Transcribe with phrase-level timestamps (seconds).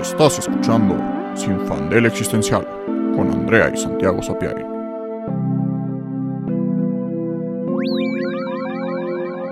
[0.00, 0.94] Estás escuchando
[1.34, 2.66] Sin Fandel Existencial
[3.14, 4.62] con Andrea y Santiago Sapiari.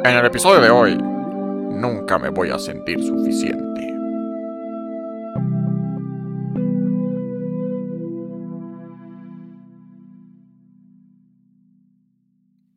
[0.04, 3.94] En el episodio de hoy, nunca me voy a sentir suficiente.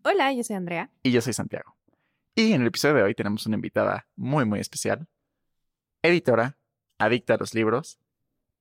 [0.04, 0.89] Hola, yo soy Andrea.
[1.04, 1.75] Y yo soy Santiago.
[2.34, 5.05] Y en el episodio de hoy tenemos una invitada muy, muy especial.
[6.02, 6.56] Editora,
[6.98, 7.99] adicta a los libros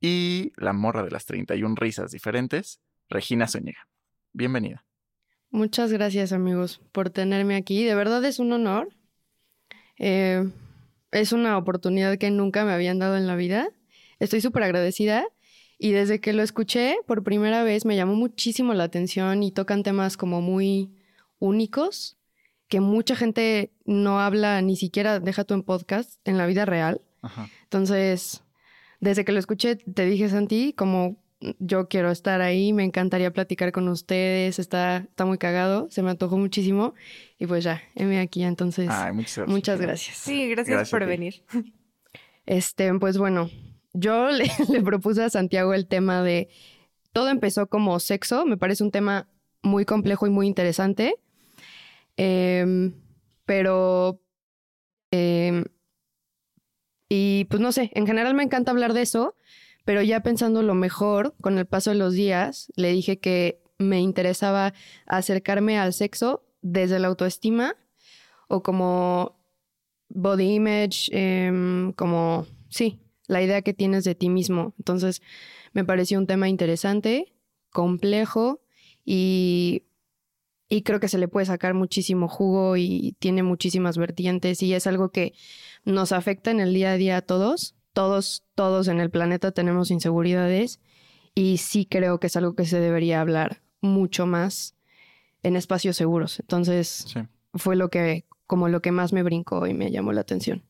[0.00, 3.88] y la morra de las 31 risas diferentes, Regina Zúñiga.
[4.32, 4.84] Bienvenida.
[5.50, 7.84] Muchas gracias amigos por tenerme aquí.
[7.84, 8.88] De verdad es un honor.
[9.98, 10.48] Eh,
[11.12, 13.68] es una oportunidad que nunca me habían dado en la vida.
[14.18, 15.26] Estoy súper agradecida
[15.78, 19.82] y desde que lo escuché por primera vez me llamó muchísimo la atención y tocan
[19.82, 20.90] temas como muy
[21.38, 22.16] únicos
[22.68, 27.00] que mucha gente no habla ni siquiera, deja tú en podcast, en la vida real.
[27.66, 28.44] Entonces,
[29.00, 31.16] desde que lo escuché, te dije, Santi, como
[31.58, 36.10] yo quiero estar ahí, me encantaría platicar con ustedes, está, está muy cagado, se me
[36.10, 36.94] antojó muchísimo
[37.38, 38.90] y pues ya, heme aquí, entonces
[39.46, 40.16] muchas gracias.
[40.16, 41.42] Sí, gracias, por venir.
[42.46, 43.50] Este, pues bueno,
[43.92, 46.48] yo le, le propuse a Santiago el tema de,
[47.12, 49.28] todo empezó como sexo, me parece un tema
[49.62, 51.16] muy complejo y muy interesante,
[52.16, 52.94] em,
[53.44, 54.20] pero
[55.10, 55.64] eh,
[57.08, 59.36] y pues no sé, en general me encanta hablar de eso,
[59.84, 64.00] pero ya pensando lo mejor, con el paso de los días, le dije que me
[64.00, 64.74] interesaba
[65.06, 67.76] acercarme al sexo desde la autoestima
[68.48, 69.38] o como
[70.08, 74.74] body image, em, como, sí, la idea que tienes de ti mismo.
[74.78, 75.22] Entonces,
[75.72, 77.34] me pareció un tema interesante,
[77.70, 78.60] complejo
[79.04, 79.84] y,
[80.68, 84.86] y creo que se le puede sacar muchísimo jugo y tiene muchísimas vertientes y es
[84.86, 85.34] algo que
[85.84, 87.74] nos afecta en el día a día a todos.
[87.92, 90.80] Todos, todos en el planeta tenemos inseguridades
[91.34, 94.74] y sí creo que es algo que se debería hablar mucho más
[95.42, 96.40] en espacios seguros.
[96.40, 97.14] Entonces,
[97.54, 100.64] fue lo que, como lo que más me brincó y me llamó la atención.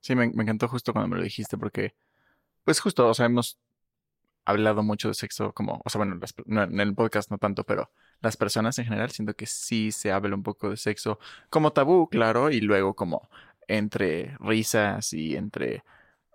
[0.00, 1.94] Sí, me, encantó justo cuando me lo dijiste porque,
[2.64, 3.58] pues justo, o sea, hemos
[4.44, 7.90] hablado mucho de sexo como, o sea, bueno, en el podcast no tanto, pero
[8.20, 12.08] las personas en general siento que sí se habla un poco de sexo como tabú,
[12.08, 13.28] claro, y luego como
[13.68, 15.84] entre risas y entre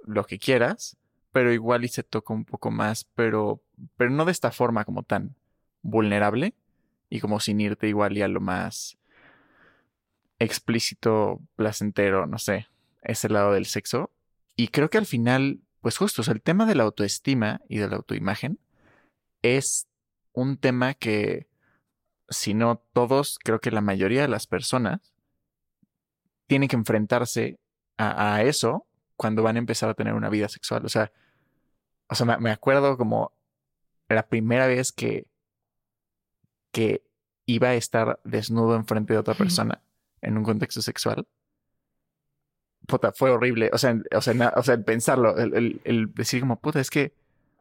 [0.04, 0.98] lo que quieras,
[1.32, 3.62] pero igual y se toca un poco más, pero,
[3.98, 5.36] pero no de esta forma como tan
[5.82, 6.54] vulnerable
[7.10, 8.98] y como sin irte igual y a lo más
[10.40, 12.68] explícito, placentero, no sé,
[13.02, 14.12] ese lado del sexo.
[14.56, 17.98] Y creo que al final, pues justo, el tema de la autoestima y de la
[17.98, 18.60] autoimagen
[19.42, 19.88] es
[20.34, 21.48] un tema que,
[22.30, 25.14] si no todos, creo que la mayoría de las personas
[26.48, 27.60] tienen que enfrentarse
[27.98, 30.86] a, eso cuando van a empezar a tener una vida sexual.
[30.86, 31.12] O sea,
[32.10, 33.32] o sea, me, acuerdo como
[34.10, 35.28] la primera vez que,
[36.72, 37.04] que
[37.46, 39.82] iba a estar desnudo enfrente de otra persona
[40.22, 41.28] en un contexto sexual.
[42.88, 43.70] Puta, fue horrible.
[43.74, 47.14] O sea, o sea, o sea el pensarlo, el, el, decir como, puta, es que,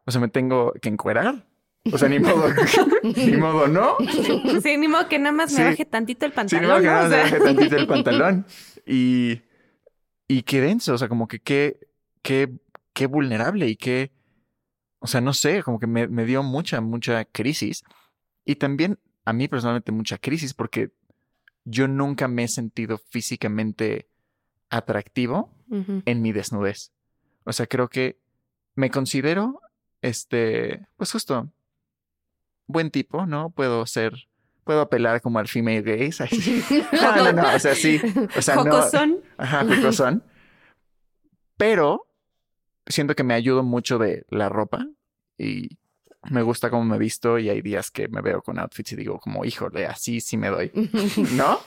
[0.04, 1.46] o sea, me tengo que encuerar.
[1.92, 2.48] O sea, ni modo,
[3.02, 3.96] ni modo, ¿no?
[4.62, 6.62] Sí, ni modo que nada más me baje tantito el pantalón.
[6.62, 8.46] Sí, ni modo que nada más me baje tantito el pantalón.
[8.86, 9.42] Y,
[10.26, 11.78] y qué denso, o sea, como que qué,
[12.22, 12.50] qué,
[12.94, 14.12] qué vulnerable y qué,
[14.98, 17.82] o sea, no sé, como que me, me dio mucha, mucha crisis.
[18.46, 20.90] Y también a mí personalmente mucha crisis porque
[21.64, 24.08] yo nunca me he sentido físicamente
[24.70, 26.92] atractivo en mi desnudez.
[27.44, 28.18] O sea, creo que
[28.74, 29.60] me considero,
[30.02, 31.50] este, pues justo,
[32.66, 33.50] buen tipo, ¿no?
[33.50, 34.14] Puedo ser
[34.64, 36.24] puedo apelar como al female gaze.
[36.92, 38.00] no, no, no, o sea, sí.
[38.36, 39.10] O sea, Jocosón.
[39.10, 39.44] no.
[39.44, 40.24] Ajá, jocosón.
[41.56, 42.06] Pero
[42.86, 44.86] siento que me ayudo mucho de la ropa
[45.38, 45.78] y
[46.30, 49.18] me gusta cómo me visto y hay días que me veo con outfits y digo
[49.18, 50.72] como, híjole, así sí me doy,
[51.36, 51.58] ¿no?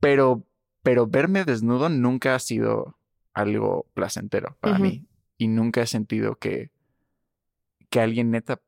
[0.00, 0.46] Pero,
[0.82, 2.96] pero verme desnudo nunca ha sido
[3.34, 6.70] algo placentero para mí y nunca he sentido que,
[7.90, 8.60] que alguien neta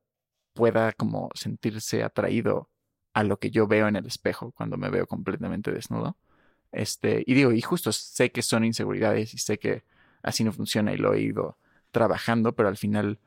[0.55, 2.71] pueda como sentirse atraído
[3.13, 6.17] a lo que yo veo en el espejo cuando me veo completamente desnudo.
[6.73, 9.85] Este, y digo, y justo sé que son inseguridades y sé que
[10.23, 11.59] así no funciona y lo he ido
[11.91, 13.19] trabajando, pero al final,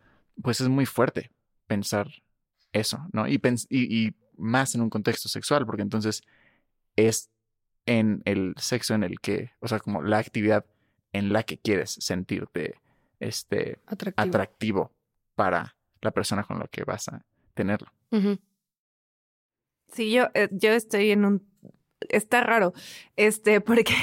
[0.42, 1.32] pues es muy fuerte
[1.68, 2.08] pensar
[2.72, 3.28] eso, ¿no?
[3.28, 6.24] Y, y, más en un contexto sexual, porque entonces
[6.96, 7.30] es
[7.86, 10.66] en el sexo en el que, o sea, como la actividad
[11.12, 12.76] en la que quieres sentirte
[13.20, 13.80] este,
[14.16, 14.92] atractivo,
[15.36, 17.92] para la persona con la que vas a tenerlo.
[19.92, 21.54] Sí, yo, eh, yo estoy en un
[22.10, 22.74] está raro,
[23.16, 23.94] este, porque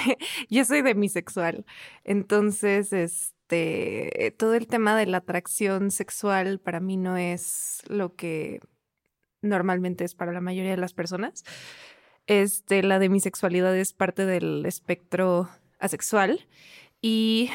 [0.49, 1.65] yo soy demisexual.
[2.05, 8.15] Entonces, este, este, todo el tema de la atracción sexual para mí no es lo
[8.15, 8.61] que
[9.43, 11.43] normalmente es para la mayoría de las personas.
[12.27, 15.49] Este, la de mi sexualidad es parte del espectro
[15.81, 16.47] asexual
[17.03, 17.51] y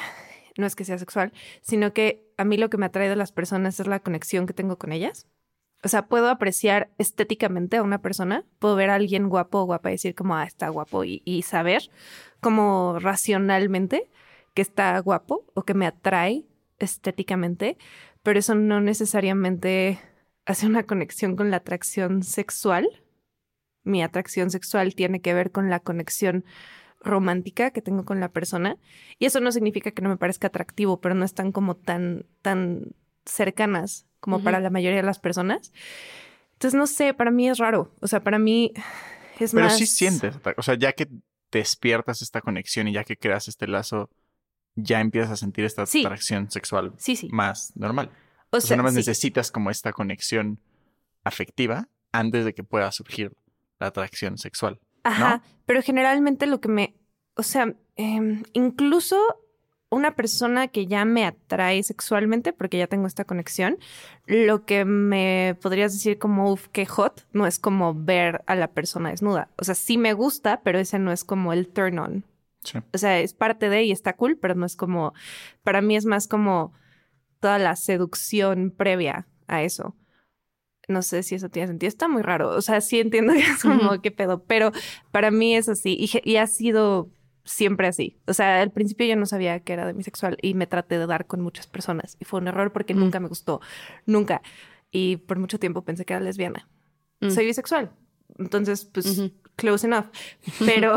[0.57, 3.31] no es que sea sexual, sino que a mí lo que me atrae de las
[3.31, 5.27] personas es la conexión que tengo con ellas.
[5.83, 9.89] O sea, puedo apreciar estéticamente a una persona, puedo ver a alguien guapo o guapa
[9.89, 11.83] y decir como, ah, está guapo y, y saber
[12.39, 14.09] como racionalmente
[14.53, 16.45] que está guapo o que me atrae
[16.79, 17.77] estéticamente,
[18.23, 19.99] pero eso no necesariamente
[20.45, 22.87] hace una conexión con la atracción sexual.
[23.83, 26.45] Mi atracción sexual tiene que ver con la conexión
[27.05, 28.77] romántica que tengo con la persona.
[29.19, 32.93] Y eso no significa que no me parezca atractivo, pero no están como tan, tan
[33.25, 35.71] cercanas como para la mayoría de las personas.
[36.53, 37.93] Entonces, no sé, para mí es raro.
[38.01, 38.73] O sea, para mí
[39.39, 39.73] es pero más...
[39.73, 41.07] Pero sí sientes, o sea, ya que
[41.51, 44.09] despiertas esta conexión y ya que creas este lazo,
[44.75, 47.29] ya empiezas a sentir esta atracción sexual sí, sí.
[47.31, 48.11] más normal.
[48.49, 50.59] O, sea, no más necesitas como esta conexión
[51.23, 53.33] afectiva antes de que pueda surgir
[53.79, 54.79] la atracción sexual.
[55.05, 56.95] Ajá, pero generalmente lo que me,
[57.35, 59.17] o sea, em, incluso
[59.89, 63.77] una persona que ya me atrae sexualmente, porque ya tengo esta conexión,
[64.25, 68.67] lo que me podrías decir como, uff, qué hot, no es como ver a la
[68.67, 69.49] persona desnuda.
[69.57, 72.25] O sea, sí me gusta, pero ese no es como el turn on.
[72.93, 75.13] O sea, es parte de y está cool, pero no es como,
[75.63, 76.73] para mí es más como
[77.39, 79.95] toda la seducción previa a eso.
[80.87, 81.87] No sé si eso tiene sentido.
[81.87, 82.49] Está muy raro.
[82.49, 84.71] O sea, sí entiendo que es como qué pedo, pero
[85.11, 87.09] para mí es así y, y, ha sido
[87.43, 88.17] siempre así.
[88.27, 91.27] O sea, al principio yo no sabía que era demisexual y me traté de dar
[91.27, 93.61] con muchas personas y fue un error porque nunca me gustó.
[94.05, 94.41] Nunca.
[94.91, 96.67] Y por mucho tiempo pensé que era lesbiana.
[97.29, 97.91] Soy bisexual.
[98.37, 100.05] Entonces, pues, close enough.
[100.65, 100.95] Pero.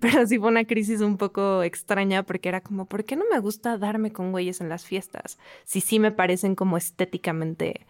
[0.00, 3.38] Pero sí fue una crisis un poco extraña porque era como, ¿por qué no me
[3.38, 5.38] gusta darme con güeyes en las fiestas?
[5.64, 7.86] Si sí me parecen como estéticamente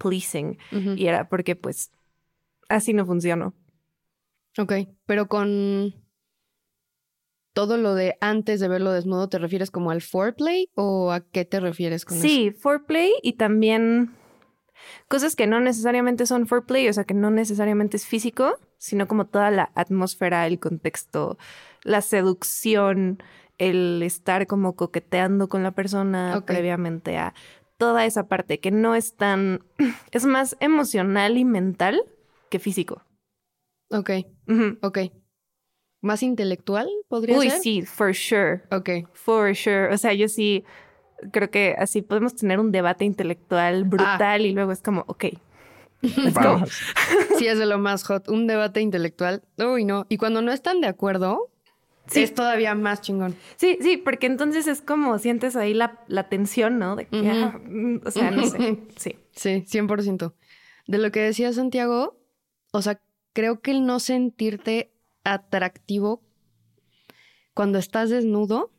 [0.00, 0.58] pleasing.
[0.96, 1.92] Y era porque pues
[2.68, 3.54] así no funcionó.
[4.58, 4.72] Ok,
[5.06, 5.94] pero con
[7.52, 11.44] todo lo de antes de verlo desnudo, ¿te refieres como al foreplay o a qué
[11.44, 12.56] te refieres con sí, eso?
[12.56, 14.16] Sí, foreplay y también
[15.08, 19.26] cosas que no necesariamente son foreplay, o sea, que no necesariamente es físico, sino como
[19.26, 21.38] toda la atmósfera, el contexto,
[21.82, 23.22] la seducción,
[23.58, 27.34] el estar como coqueteando con la persona previamente a
[27.80, 29.64] toda esa parte que no es tan,
[30.12, 32.02] es más emocional y mental
[32.50, 33.02] que físico.
[33.90, 34.10] Ok,
[34.82, 34.98] ok.
[36.02, 37.52] ¿Más intelectual podría ser?
[37.52, 38.62] Uy, sí, for sure.
[38.70, 39.08] Ok.
[39.14, 39.92] For sure.
[39.92, 40.64] O sea, yo sí
[41.32, 45.24] creo que así podemos tener un debate intelectual brutal y luego es como, ok.
[46.34, 46.70] Vamos.
[47.38, 48.28] sí, es de lo más hot.
[48.28, 49.42] Un debate intelectual.
[49.58, 50.06] Uy, no.
[50.08, 51.50] Y cuando no están de acuerdo,
[52.14, 53.36] es todavía más chingón.
[53.56, 56.96] Sí, sí, porque entonces es como sientes ahí la, la tensión, ¿no?
[56.96, 58.78] De que, ah, mm, o sea, no sé.
[58.96, 59.16] Sí.
[59.32, 60.34] Sí, 100%.
[60.86, 62.18] De lo que decía Santiago,
[62.72, 63.00] o sea,
[63.32, 64.92] creo que el no sentirte
[65.24, 66.22] atractivo
[67.54, 68.72] cuando estás desnudo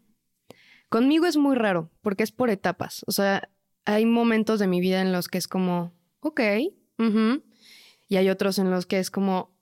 [0.91, 3.05] Conmigo es muy raro porque es por etapas.
[3.07, 3.49] O sea,
[3.85, 6.41] hay momentos de mi vida en los que es como, ok,
[8.09, 9.55] y hay otros en los que es como,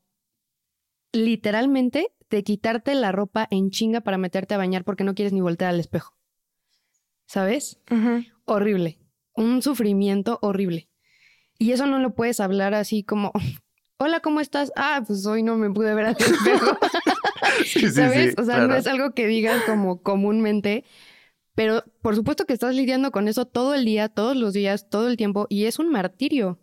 [1.11, 5.41] literalmente, de quitarte la ropa en chinga para meterte a bañar porque no quieres ni
[5.41, 6.15] voltear al espejo.
[7.25, 7.79] ¿Sabes?
[8.45, 8.99] Horrible.
[9.33, 10.89] Un sufrimiento horrible.
[11.57, 13.31] Y eso no lo puedes hablar así como,
[13.97, 14.71] hola, ¿cómo estás?
[14.75, 16.77] Ah, pues hoy no me pude ver al espejo.
[17.93, 18.35] ¿Sabes?
[18.37, 20.85] o sea, no es algo que digas como comúnmente.
[21.55, 25.09] Pero por supuesto que estás lidiando con eso todo el día, todos los días, todo
[25.09, 26.59] el tiempo, y es un martirio.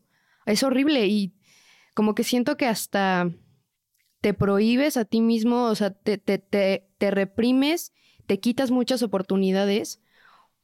[0.46, 1.34] Es horrible y
[1.94, 3.30] como que siento que hasta
[4.26, 7.92] te prohíbes a ti mismo, o sea, te, te, te, reprimes,
[8.26, 10.02] te quitas muchas oportunidades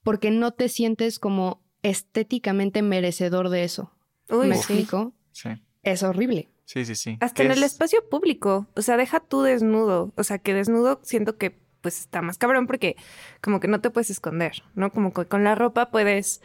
[0.03, 3.95] porque no te sientes como estéticamente merecedor de eso.
[4.29, 5.15] Uy, ¿Me explico?
[5.31, 5.51] Sí.
[5.85, 6.49] Es horrible.
[6.65, 7.19] Sí, sí, sí.
[7.21, 8.67] Hasta en el espacio público.
[8.75, 10.13] O sea, deja tú desnudo.
[10.17, 12.97] O sea, que desnudo siento que pues está más cabrón porque
[13.41, 14.91] como que no te puedes esconder, ¿no?
[14.91, 16.43] Como que con la ropa puedes,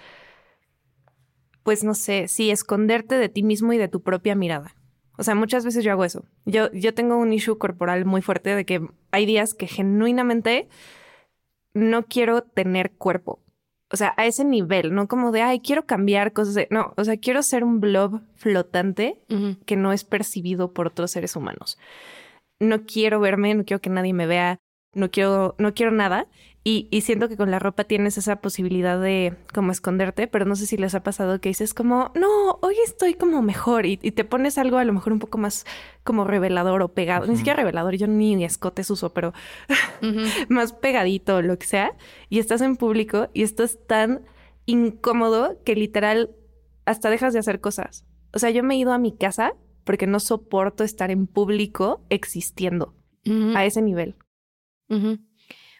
[1.63, 4.76] pues no sé, sí, esconderte de ti mismo y de tu propia mirada.
[5.17, 6.25] O sea, muchas veces yo hago eso.
[6.45, 10.67] Yo, yo tengo un issue corporal muy fuerte de que hay días que genuinamente
[11.73, 13.39] no quiero tener cuerpo.
[13.89, 16.55] O sea, a ese nivel, no como de, ay, quiero cambiar cosas.
[16.55, 16.67] De...
[16.71, 19.21] No, o sea, quiero ser un blob flotante
[19.65, 21.77] que no es percibido por otros seres humanos.
[22.59, 24.59] No quiero verme, no quiero que nadie me vea
[24.97, 26.27] no quiero, no quiero nada.
[26.69, 30.57] Y, y, siento que con la ropa tienes esa posibilidad de como esconderte, pero no
[30.57, 34.11] sé si les ha pasado que dices como, no, hoy estoy como mejor y, y
[34.11, 35.65] te pones algo a lo mejor un poco más
[36.03, 39.31] como revelador o pegado, ni siquiera revelador, yo ni escotes uso, pero
[40.49, 41.95] más pegadito o lo que sea,
[42.27, 44.25] y estás en público y estás tan
[44.65, 46.35] incómodo que literal
[46.83, 48.05] hasta dejas de hacer cosas.
[48.33, 49.53] O sea, yo me he ido a mi casa
[49.85, 52.93] porque no soporto estar en público existiendo
[53.55, 54.17] a ese nivel.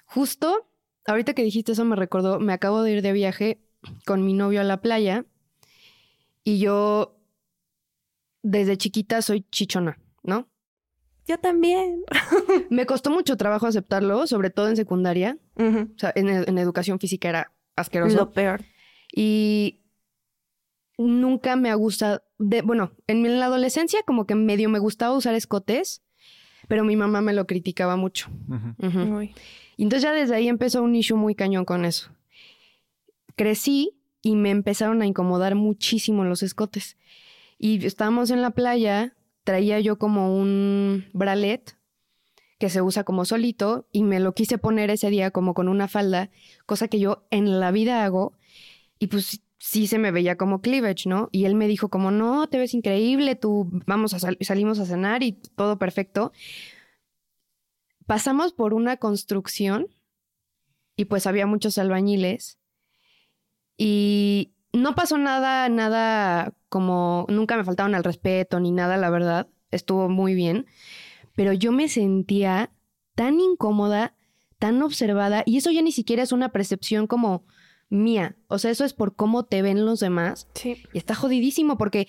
[0.06, 0.63] Justo
[1.07, 3.59] ahorita que dijiste eso me recordó, me acabo de ir de viaje
[4.05, 5.25] con mi novio a la playa
[6.43, 7.19] y yo
[8.43, 10.47] desde chiquita soy chichona, ¿no?
[11.25, 12.03] Yo también.
[12.69, 15.37] me costó mucho trabajo aceptarlo, sobre todo en secundaria.
[15.55, 18.15] O sea, en, en, educación física era asqueroso.
[18.15, 18.61] Lo peor.
[19.13, 19.81] Y
[20.97, 25.35] nunca me ha gustado, de, bueno, en la adolescencia como que medio me gustaba usar
[25.35, 26.01] escotes,
[26.69, 28.29] pero mi mamá me lo criticaba mucho.
[29.77, 32.10] Y entonces ya desde ahí empezó un issue muy cañón con eso.
[33.36, 33.93] Crecí
[34.24, 36.98] y me empezaron a incomodar muchísimo los escotes.
[37.60, 41.77] Y estábamos en la playa, traía yo como un bralet
[42.60, 45.88] que se usa como solito y me lo quise poner ese día como con una
[45.88, 46.31] falda,
[46.65, 48.34] cosa que yo en la vida hago.
[48.98, 51.29] Y pues sí se me veía como cleavage, ¿no?
[51.31, 55.22] Y él me dijo como, no, te ves increíble, tú vamos a salimos a cenar
[55.22, 56.31] y todo perfecto
[58.07, 59.87] pasamos por una construcción
[60.95, 62.57] y pues había muchos albañiles
[63.77, 69.47] y no pasó nada, nada como nunca me faltaron al respeto ni nada, la verdad,
[69.69, 70.65] estuvo muy bien,
[71.35, 72.71] pero yo me sentía
[73.13, 74.15] tan incómoda,
[74.57, 77.45] tan observada y eso ya ni siquiera es una percepción como
[77.89, 80.47] mía, o sea, eso es por cómo te ven los demás.
[80.55, 80.81] Sí.
[80.93, 82.07] Y está jodidísimo porque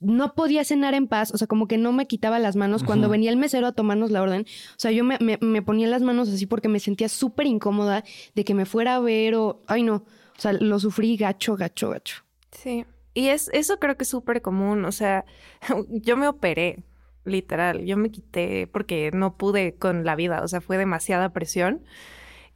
[0.00, 3.08] no podía cenar en paz, o sea, como que no me quitaba las manos cuando
[3.08, 4.46] venía el mesero a tomarnos la orden.
[4.70, 8.02] O sea, yo me, me, ponía las manos así porque me sentía súper incómoda
[8.34, 11.90] de que me fuera a ver o, ay no, o sea, lo sufrí gacho, gacho,
[11.90, 12.24] gacho.
[12.50, 15.26] Sí, y es, eso creo que es súper común, o sea,
[15.90, 16.82] yo me operé,
[17.24, 21.84] literal, yo me quité porque no pude con la vida, o sea, fue demasiada presión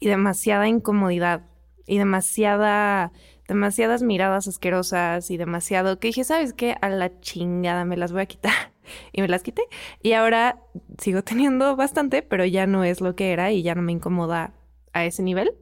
[0.00, 1.42] y demasiada incomodidad
[1.86, 3.12] y demasiada
[3.48, 6.76] demasiadas miradas asquerosas y demasiado que dije, ¿sabes qué?
[6.80, 8.52] A la chingada me las voy a quitar.
[9.14, 9.62] Y me las quité.
[10.02, 10.60] Y ahora
[10.98, 14.52] sigo teniendo bastante, pero ya no es lo que era y ya no me incomoda
[14.92, 15.54] a ese nivel.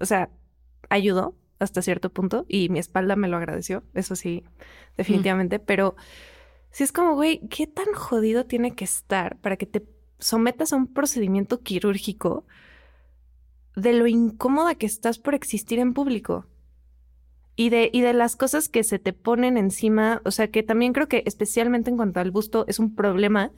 [0.00, 0.30] O sea,
[0.90, 4.44] ayudó hasta cierto punto y mi espalda me lo agradeció, eso sí,
[4.96, 5.96] definitivamente, pero
[6.70, 9.86] si es como, güey, ¿qué tan jodido tiene que estar para que te
[10.18, 12.44] sometas a un procedimiento quirúrgico
[13.76, 16.46] de lo incómoda que estás por existir en público?
[17.58, 20.92] Y de, y de las cosas que se te ponen encima, o sea que también
[20.92, 23.50] creo que especialmente en cuanto al busto es un problema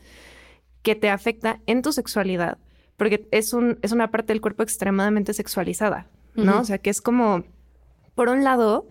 [0.82, 2.56] que te afecta en tu sexualidad,
[2.96, 6.60] porque es, un, es una parte del cuerpo extremadamente sexualizada, ¿no?
[6.60, 7.44] O sea que es como,
[8.14, 8.88] por un lado,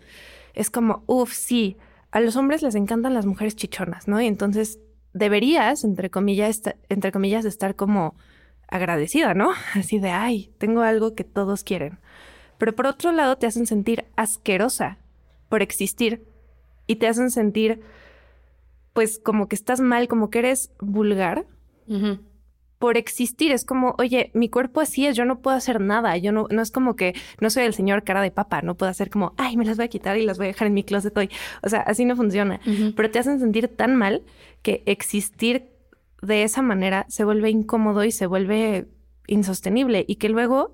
[0.53, 1.75] es como, uff, sí,
[2.11, 4.21] a los hombres les encantan las mujeres chichonas, ¿no?
[4.21, 4.77] Y entonces
[5.13, 8.13] deberías, entre comillas, entre comillas, estar como
[8.67, 9.53] agradecida, ¿no?
[9.73, 11.97] Así de, ay, tengo algo que todos quieren
[12.59, 14.99] pero por otro lado te hacen sentir asquerosa
[15.49, 16.23] por existir.
[16.85, 17.81] Y te hacen sentir
[18.93, 21.45] pues como que estás mal, como que eres vulgar
[22.79, 23.51] por existir.
[23.51, 26.61] Es como, oye, mi cuerpo así es, yo no puedo hacer nada, yo no, no
[26.61, 29.57] es como que no soy el señor cara de papa, no puedo hacer como, ay,
[29.57, 31.29] me las voy a quitar y las voy a dejar en mi closet hoy.
[31.63, 32.59] O sea, así no funciona,
[32.95, 34.23] pero te hacen sentir tan mal
[34.61, 35.69] que existir
[36.21, 38.87] de esa manera se vuelve incómodo y se vuelve
[39.27, 40.03] insostenible.
[40.07, 40.73] Y que luego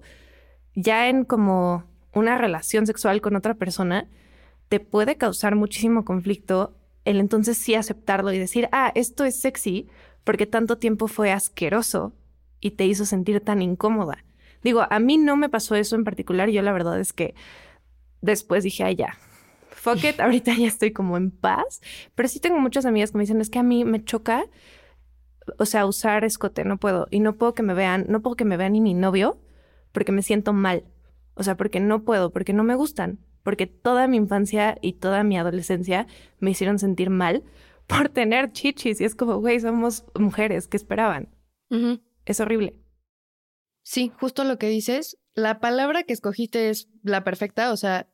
[0.75, 4.07] ya en como una relación sexual con otra persona,
[4.69, 9.87] te puede causar muchísimo conflicto el entonces sí aceptarlo y decir, ah, esto es sexy
[10.23, 12.13] porque tanto tiempo fue asqueroso
[12.59, 14.25] y te hizo sentir tan incómoda.
[14.63, 17.35] Digo, a mí no me pasó eso en particular, yo la verdad es que
[18.21, 19.17] después dije, ah, ya,
[19.69, 21.81] fuck it, ahorita ya estoy como en paz,
[22.15, 24.45] pero sí tengo muchas amigas que me dicen, es que a mí me choca,
[25.59, 28.45] o sea, usar escote, no puedo, y no puedo que me vean, no puedo que
[28.45, 29.37] me vean ni mi novio,
[29.95, 30.83] porque me siento mal.
[31.33, 35.23] O sea, porque no puedo, porque no me gustan, porque toda mi infancia y toda
[35.23, 36.05] mi adolescencia
[36.39, 37.43] me hicieron sentir mal
[37.87, 39.01] por tener chichis.
[39.01, 41.29] Y es como, güey, somos mujeres, ¿qué esperaban?
[42.25, 42.75] Es horrible.
[43.83, 45.17] Sí, justo lo que dices.
[45.33, 47.71] La palabra que escogiste es la perfecta.
[47.71, 48.09] O sea,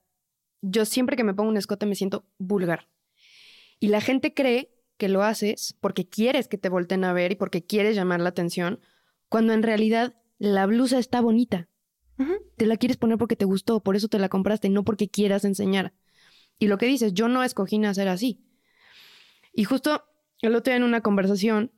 [0.61, 2.89] yo siempre que me pongo un escote me siento vulgar.
[3.79, 7.35] Y la gente cree que lo haces porque quieres que te volten a ver y
[7.35, 8.79] porque quieres llamar la atención,
[9.29, 11.70] cuando en realidad la blusa está bonita.
[12.57, 15.45] Te la quieres poner porque te gustó, por eso te la compraste, no porque quieras
[15.45, 15.93] enseñar.
[16.59, 18.43] Y lo que dices, yo no escogí nacer así.
[19.53, 20.03] Y justo
[20.41, 21.71] el otro día en una conversación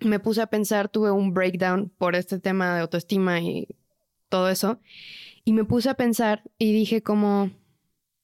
[0.00, 3.68] me puse a pensar, tuve un breakdown por este tema de autoestima y
[4.28, 4.80] todo eso.
[5.44, 7.50] Y me puse a pensar y dije como,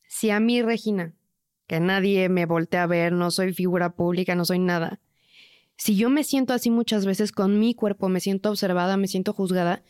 [0.08, 1.14] si a mí, Regina,
[1.66, 5.00] que nadie me voltea a ver, no soy figura pública, no soy nada,
[5.80, 9.32] si yo me siento así muchas veces con mi cuerpo, me siento observada, me siento
[9.32, 9.82] juzgada,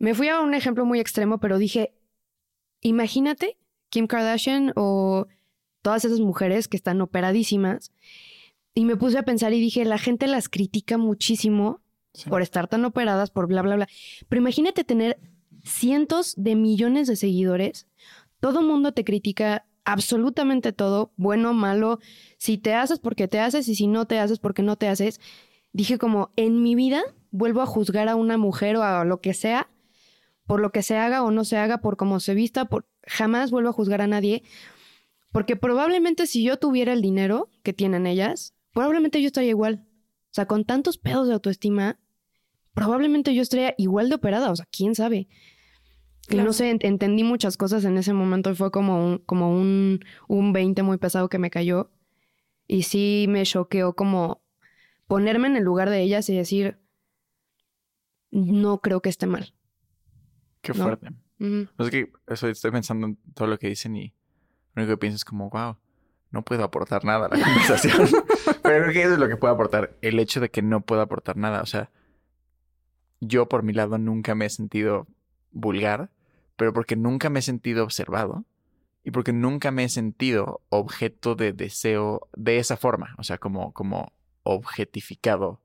[0.00, 1.94] me fui a un ejemplo muy extremo, pero dije,
[2.80, 3.56] imagínate
[3.90, 5.26] Kim Kardashian o
[5.82, 7.92] todas esas mujeres que están operadísimas.
[8.74, 11.80] Y me puse a pensar y dije, la gente las critica muchísimo
[12.12, 12.28] Sí.
[12.28, 13.88] por estar tan operadas, por bla, bla, bla.
[14.28, 15.20] Pero imagínate tener
[15.62, 17.86] cientos de millones de seguidores.
[18.40, 22.00] Todo mundo te critica absolutamente todo, bueno, malo.
[22.36, 25.20] Si te haces porque te haces y si no te haces porque no te haces.
[25.72, 29.32] Dije como, en mi vida vuelvo a juzgar a una mujer o a lo que
[29.34, 29.68] sea
[30.50, 33.52] por lo que se haga o no se haga, por cómo se vista, por jamás
[33.52, 34.42] vuelvo a juzgar a nadie,
[35.30, 39.86] porque probablemente si yo tuviera el dinero que tienen ellas, probablemente yo estaría igual.
[40.24, 42.00] O sea, con tantos pedos de autoestima,
[42.74, 45.28] probablemente yo estaría igual de operada, o sea, quién sabe.
[46.26, 46.46] Claro.
[46.46, 50.00] no sé, ent- entendí muchas cosas en ese momento y fue como un, como un,
[50.26, 51.92] un 20 muy pesado que me cayó.
[52.66, 54.42] Y sí me choqueó como
[55.06, 56.80] ponerme en el lugar de ellas y decir,
[58.32, 59.54] no creo que esté mal.
[60.62, 60.82] Qué No.
[60.84, 61.08] fuerte.
[61.38, 61.68] Ujú.
[61.78, 64.14] No sé qué, eso estoy pensando en todo lo que dicen y
[64.74, 65.76] lo único que pienso es como, wow,
[66.30, 68.08] no puedo aportar nada a la conversación.
[68.62, 71.00] Pero creo que eso es lo que puedo aportar, el hecho de que no puedo
[71.00, 71.62] aportar nada.
[71.62, 71.90] O sea,
[73.20, 75.06] yo por mi lado nunca me he sentido
[75.52, 76.10] vulgar,
[76.56, 78.44] pero porque nunca me he sentido observado
[79.02, 83.72] y porque nunca me he sentido objeto de deseo de esa forma, o sea, como,
[83.72, 84.12] como
[84.42, 85.60] objetificado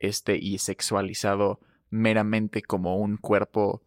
[0.00, 1.60] este, y sexualizado
[1.90, 3.80] meramente como un cuerpo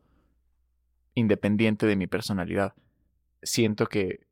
[1.18, 2.76] independiente de mi personalidad.
[3.42, 4.28] Siento que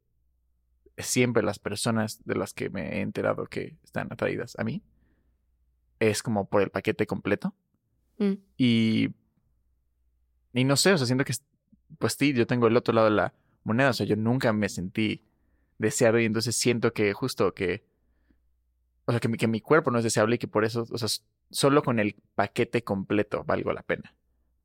[0.99, 4.83] siempre las personas de las que me he enterado que están atraídas a mí
[5.99, 7.55] es como por el paquete completo.
[8.19, 8.33] Mm.
[8.57, 9.09] Y,
[10.53, 11.33] y no sé, o sea, siento que,
[11.97, 14.69] pues sí, yo tengo el otro lado de la moneda, o sea, yo nunca me
[14.69, 15.23] sentí
[15.79, 17.83] deseado y entonces siento que justo que,
[19.05, 20.97] o sea, que mi, que mi cuerpo no es deseable y que por eso, o
[20.99, 21.09] sea,
[21.49, 24.13] solo con el paquete completo valgo la pena,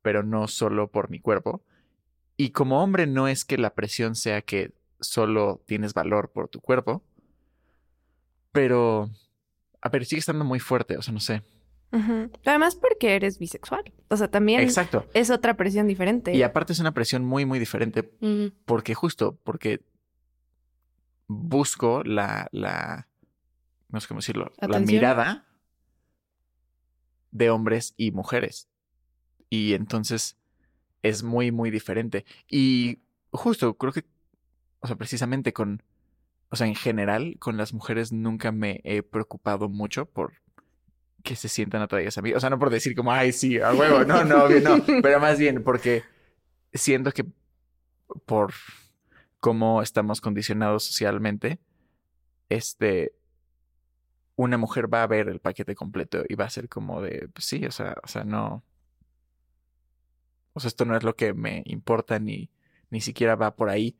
[0.03, 1.63] pero no solo por mi cuerpo.
[2.37, 6.59] Y como hombre no es que la presión sea que solo tienes valor por tu
[6.59, 7.03] cuerpo,
[8.51, 9.09] pero,
[9.81, 11.43] a ver, sigue estando muy fuerte, o sea, no sé.
[11.91, 12.31] Ujú.
[12.45, 13.93] Además porque eres bisexual.
[14.09, 15.05] O sea, también Exacto.
[15.13, 16.33] es otra presión diferente.
[16.33, 18.03] Y aparte es una presión muy, muy diferente
[18.65, 19.81] porque justo, porque
[21.27, 23.07] busco la, la,
[23.89, 25.47] no sé cómo decirlo, la mirada
[27.31, 28.69] de hombres y mujeres.
[29.49, 30.37] Y entonces
[31.03, 32.25] es muy, muy diferente.
[32.49, 32.99] Y
[33.31, 34.05] justo, creo que,
[34.79, 35.83] o sea, precisamente con,
[36.49, 40.33] o sea, en general, con las mujeres nunca me he preocupado mucho por
[41.23, 42.33] que se sientan atraídas a mí.
[42.33, 45.19] O sea, no por decir como, ay, sí, a huevo, no, no, obvio, no, pero
[45.19, 46.03] más bien porque
[46.73, 47.25] siento que
[48.25, 48.53] por
[49.39, 51.59] cómo estamos condicionados socialmente,
[52.49, 53.13] este,
[54.35, 57.45] una mujer va a ver el paquete completo y va a ser como de, pues
[57.45, 58.63] sí, o sea, o sea, no,
[60.53, 62.49] o sea, esto no es lo que me importa ni,
[62.89, 63.95] ni siquiera va por ahí,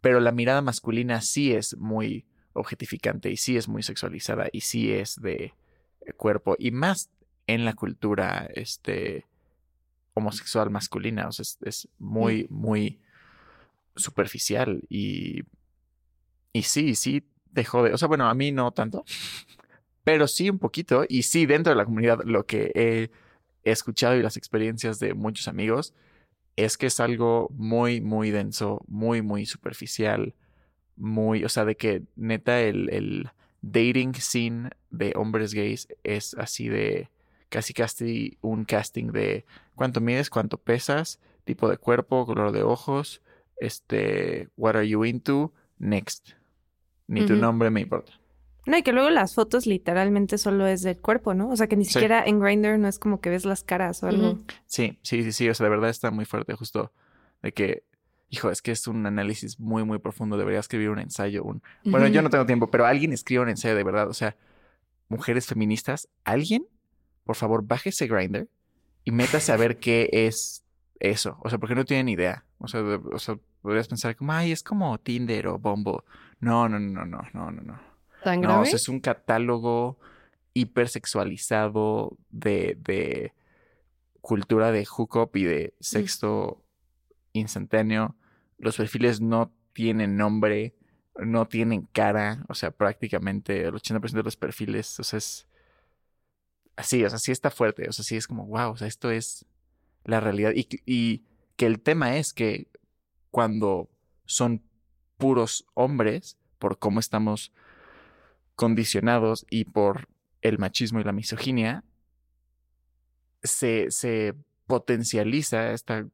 [0.00, 4.92] pero la mirada masculina sí es muy objetificante y sí es muy sexualizada y sí
[4.92, 5.54] es de
[6.16, 7.10] cuerpo y más
[7.46, 9.26] en la cultura, este,
[10.14, 13.00] homosexual masculina, o sea, es, es muy, muy
[13.96, 15.42] superficial y,
[16.52, 17.24] y sí, sí
[17.54, 17.92] te jode.
[17.92, 19.04] O sea, bueno, a mí no tanto,
[20.04, 21.04] pero sí un poquito.
[21.08, 23.10] Y sí, dentro de la comunidad, lo que he
[23.72, 25.94] escuchado y las experiencias de muchos amigos
[26.56, 30.34] es que es algo muy, muy denso, muy, muy superficial,
[30.96, 33.30] muy, o sea, de que neta el, el
[33.62, 37.10] dating scene de hombres gays es así de
[37.48, 43.22] casi casi un casting de cuánto mides, cuánto pesas, tipo de cuerpo, color de ojos,
[43.58, 46.30] este, what are you into, next.
[47.06, 48.17] Ni tu nombre me importa.
[48.68, 51.48] No, y que luego las fotos literalmente solo es del cuerpo, ¿no?
[51.48, 51.94] O sea, que ni Sí.
[51.94, 54.38] siquiera en Grindr no es como que ves las caras o algo.
[54.66, 56.92] Sí, sí, sí, sí, o sea, de verdad está muy fuerte justo
[57.42, 57.82] de que,
[58.28, 61.62] hijo, es que es un análisis muy, muy profundo, debería escribir un ensayo, un...
[61.84, 64.36] Bueno, yo no tengo tiempo, pero alguien escriba un ensayo de verdad, o sea,
[65.08, 66.66] mujeres feministas, alguien,
[67.24, 68.48] por favor, bájese Grindr
[69.04, 70.62] y métase a ver qué es
[71.00, 74.32] eso, o sea, porque no tienen idea, o sea, de- o sea, podrías pensar como,
[74.32, 76.00] ay, es como Tinder o Bumble.
[76.40, 77.87] No, no, no, no, no, no, no.
[78.22, 78.62] ¿Tan No, grave?
[78.62, 79.98] o sea, es un catálogo
[80.54, 83.34] hipersexualizado de, de
[84.20, 86.62] cultura de hookup y de sexto
[87.32, 88.16] instantáneo.
[88.58, 90.74] Los perfiles no tienen nombre,
[91.16, 95.46] no tienen cara, o sea, prácticamente el 80% de los perfiles, o sea, es
[96.76, 99.10] así, o sea, sí está fuerte, o sea, sí es como, wow, o sea, esto
[99.10, 99.44] es
[100.04, 100.52] la realidad.
[100.54, 101.24] Y, y
[101.56, 102.68] que el tema es que
[103.30, 103.90] cuando
[104.26, 104.62] son
[105.16, 107.52] puros hombres, por cómo estamos
[108.58, 110.08] condicionados y por
[110.42, 111.84] el machismo y la misoginia,
[113.40, 114.34] se, se
[114.66, 116.08] potencializa esta,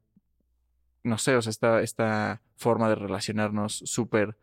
[1.01, 4.37] no sé, o sea, esta, esta forma de relacionarnos súper,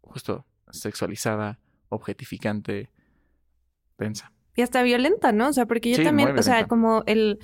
[0.00, 2.90] justo, sexualizada, objetificante,
[3.98, 4.32] tensa.
[4.56, 5.48] Y hasta violenta, ¿no?
[5.48, 7.38] O sea, porque yo Sí, también, o sea, como el...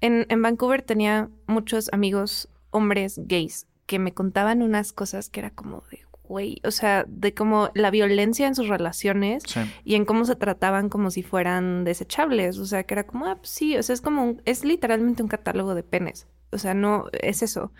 [0.00, 5.50] En, en Vancouver tenía muchos amigos hombres gays que me contaban unas cosas que era
[5.50, 9.60] como de, güey, o sea, de como la violencia en sus relaciones Sí.
[9.84, 12.56] y en cómo se trataban como si fueran desechables.
[12.58, 15.22] O sea, que era como, ah, pues sí, o sea, es como, un- es literalmente
[15.22, 16.26] un catálogo de penes.
[16.52, 17.72] O sea, no, es eso.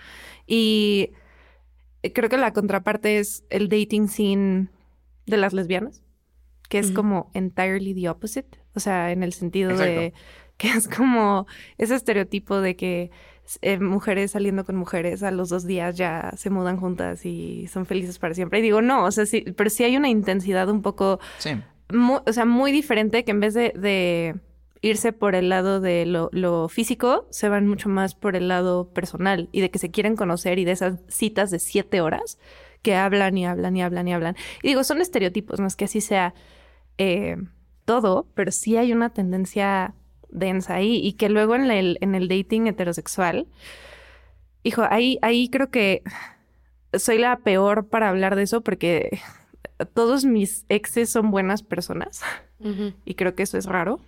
[0.46, 1.10] Y
[2.14, 4.68] creo que la contraparte es el dating scene
[5.26, 6.02] de las lesbianas,
[6.68, 8.58] que es como entirely the opposite.
[8.74, 10.12] O sea, en el sentido de
[10.56, 11.46] que es como
[11.78, 13.10] ese estereotipo de que
[13.62, 17.86] eh, mujeres saliendo con mujeres a los dos días ya se mudan juntas y son
[17.86, 18.58] felices para siempre.
[18.58, 21.50] Y digo, no, o sea, sí, pero sí hay una intensidad un poco Sí.
[21.92, 24.36] mu- o sea, muy diferente que en vez de, de
[24.82, 28.88] irse por el lado de lo, lo físico, se van mucho más por el lado
[28.92, 32.38] personal y de que se quieren conocer y de esas citas de siete horas
[32.82, 34.36] que hablan y hablan y hablan y hablan.
[34.62, 36.32] Y digo, son estereotipos, no es que así sea
[36.96, 37.36] eh,
[37.84, 39.94] todo, pero sí hay una tendencia
[40.32, 43.46] densa ahí y que luego en el, en el dating heterosexual,
[44.62, 46.02] hijo, ahí, ahí creo que
[46.94, 49.20] soy la peor para hablar de eso porque
[49.94, 52.22] todos mis exes son buenas personas
[53.04, 54.00] y creo que eso es raro.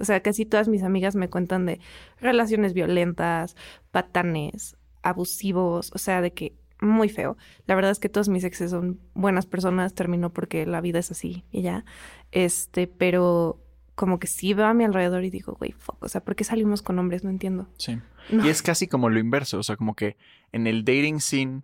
[0.00, 1.78] O sea, casi todas mis amigas me cuentan de
[2.18, 3.54] relaciones violentas,
[3.90, 7.36] patanes, abusivos, o sea, de que muy feo.
[7.66, 11.10] La verdad es que todos mis exes son buenas personas, terminó porque la vida es
[11.12, 11.84] así y ya.
[12.32, 13.61] Este, pero
[13.94, 16.44] como que sí veo a mi alrededor y digo, güey, fuck, o sea, ¿por qué
[16.44, 17.24] salimos con hombres?
[17.24, 17.68] No entiendo.
[17.76, 17.98] Sí.
[18.30, 18.44] No.
[18.46, 20.16] Y es casi como lo inverso, o sea, como que
[20.52, 21.62] en el dating scene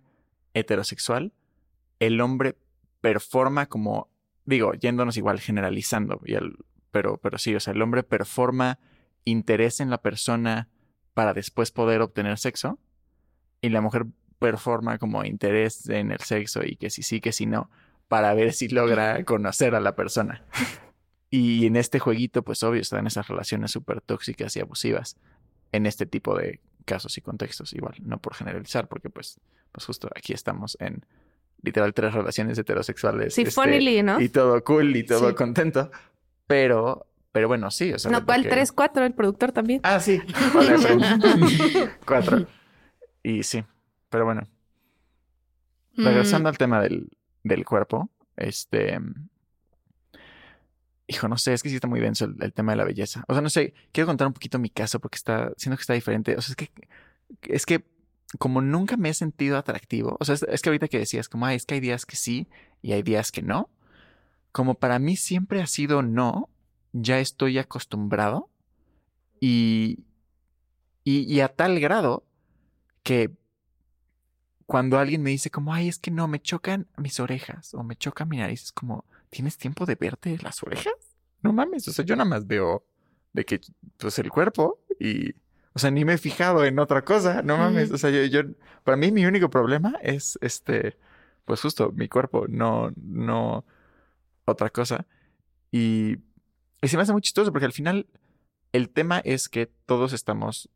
[0.53, 1.33] heterosexual,
[1.99, 2.55] el hombre
[3.01, 4.09] performa como,
[4.45, 6.57] digo, yéndonos igual generalizando, y el-
[6.91, 8.79] pero, pero sí, o sea, el hombre performa
[9.25, 10.69] interés en la persona
[11.13, 12.79] para después poder obtener sexo,
[13.61, 14.05] y la mujer
[14.39, 17.69] performa como interés en el sexo y que si sí, que si no,
[18.07, 20.43] para ver si logra conocer a la persona.
[21.29, 25.15] Y en este jueguito, pues obvio, están esas relaciones súper tóxicas y abusivas
[25.71, 29.39] en este tipo de casos y contextos, igual, no por generalizar, porque pues,
[29.71, 31.05] pues justo aquí estamos en
[31.61, 33.35] literal tres relaciones heterosexuales.
[33.35, 34.19] Sí, este, funnily, ¿no?
[34.19, 35.35] Y todo cool y todo Sí.
[35.35, 35.91] contento.
[36.47, 38.09] Pero, pero bueno, sí, o sea.
[38.09, 38.41] No, ¿cuál?
[38.43, 39.81] que- Tres, cuatro, el productor también.
[39.83, 40.19] Ah, sí.
[40.55, 41.19] Hola.
[42.07, 42.47] Cuatro.
[43.21, 43.63] Y sí,
[44.09, 44.41] pero bueno,
[45.95, 47.09] Mm, regresando al tema del,
[47.43, 48.97] del cuerpo, este.
[51.09, 53.23] Hijo, no sé, es que sí está muy denso el, tema de la belleza.
[53.27, 55.95] O sea, no sé, quiero contar un poquito mi caso porque está, siento que está
[55.95, 56.35] diferente.
[56.37, 56.71] O sea, es que,
[57.51, 57.83] es que
[58.37, 61.47] como nunca me he sentido atractivo, o sea, es, es que ahorita que decías, como,
[61.47, 62.47] ay, es que hay días que sí
[62.83, 63.71] y hay días que no.
[64.51, 66.47] Como para mí siempre ha sido no,
[66.93, 68.51] ya estoy acostumbrado
[69.39, 70.03] y,
[71.03, 72.23] y, y a tal grado
[73.01, 73.31] que
[74.67, 77.95] cuando alguien me dice como, ay, es que no, me chocan mis orejas o me
[77.95, 80.93] choca mi nariz, es como, ¿tienes tiempo de verte las orejas?
[81.41, 82.85] No mames, o sea, yo nada más veo
[83.33, 83.61] de que,
[83.97, 85.31] pues, el cuerpo y,
[85.73, 88.41] o sea, ni me he fijado en otra cosa, no mames, o sea, yo, yo,
[88.83, 90.97] para mí mi único problema es, este,
[91.45, 93.65] pues justo mi cuerpo, no, no
[94.45, 95.05] otra cosa.
[95.71, 96.17] Y,
[96.81, 98.07] y se me hace muy chistoso porque al final
[98.71, 100.69] el tema es que todos estamos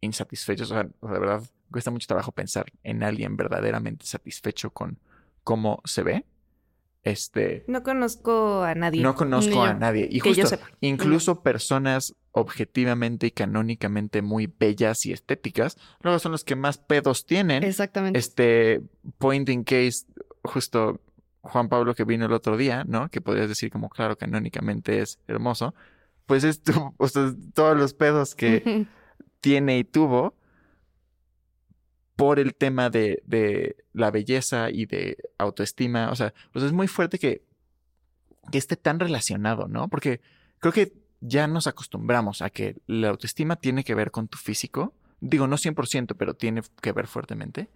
[0.00, 4.98] insatisfechos, o sea, de verdad cuesta mucho trabajo pensar en alguien verdaderamente satisfecho con
[5.44, 6.24] cómo se ve.
[7.04, 9.02] Este, No conozco a nadie.
[9.02, 10.08] no conozco a nadie.
[10.10, 10.66] Y Que yo justo, sepa.
[10.80, 17.24] incluso personas objetivamente y canónicamente muy bellas y estéticas, luego son los que más pedos
[17.26, 17.62] tienen.
[17.64, 18.18] Exactamente.
[18.18, 18.80] Este,
[19.18, 20.04] point in case,
[20.42, 21.00] justo
[21.40, 23.08] Juan Pablo que vino el otro día, ¿no?
[23.08, 25.74] Que podrías decir como, claro, canónicamente es hermoso.
[26.26, 28.86] Pues es tu- o sea, todos los pedos que
[29.40, 30.34] tiene y tuvo
[32.18, 36.10] por el tema de, de la belleza y de autoestima.
[36.10, 37.42] O sea, pues es muy fuerte que,
[38.50, 39.86] que esté tan relacionado, ¿no?
[39.86, 40.20] Porque
[40.58, 44.94] creo que ya nos acostumbramos a que la autoestima tiene que ver con tu físico.
[45.20, 47.68] Digo, no 100%, pero tiene que ver fuertemente.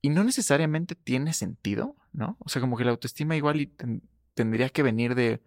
[0.00, 2.38] Y no necesariamente tiene sentido, ¿no?
[2.40, 4.00] O sea, como que la autoestima igual y ten-
[4.32, 5.42] tendría que venir de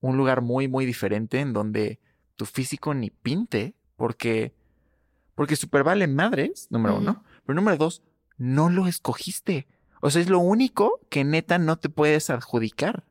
[0.00, 2.00] un lugar muy, muy diferente en donde
[2.36, 4.52] tu físico ni pinte, porque,
[5.34, 7.24] porque super vale madres, número uno.
[7.44, 8.02] Pero número dos,
[8.36, 9.66] no lo escogiste.
[10.00, 13.04] O sea, es lo único que neta no te puedes adjudicar.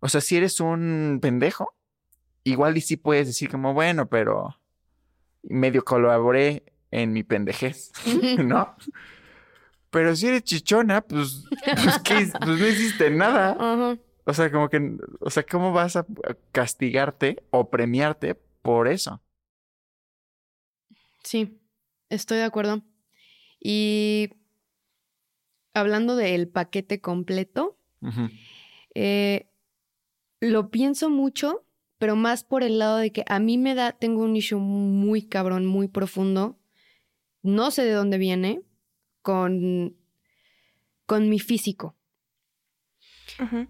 [0.00, 1.74] O sea, si eres un pendejo,
[2.44, 4.58] igual y sí puedes decir como, bueno, pero
[5.42, 7.92] medio colaboré en mi pendejez,
[8.44, 8.74] ¿no?
[9.90, 12.30] Pero si eres chichona, pues, pues, ¿qué?
[12.38, 13.98] pues no hiciste nada.
[14.24, 16.06] O sea, como que, o sea, ¿cómo vas a
[16.52, 19.20] castigarte o premiarte por eso?
[21.24, 21.60] Sí,
[22.08, 22.82] estoy de acuerdo.
[23.60, 24.30] Y
[25.74, 27.78] hablando del paquete completo,
[28.94, 29.50] eh,
[30.40, 31.64] lo pienso mucho,
[31.98, 35.22] pero más por el lado de que a mí me da, tengo un issue muy
[35.22, 36.58] cabrón, muy profundo.
[37.42, 38.62] No sé de dónde viene
[39.22, 39.96] con,
[41.06, 41.96] con mi físico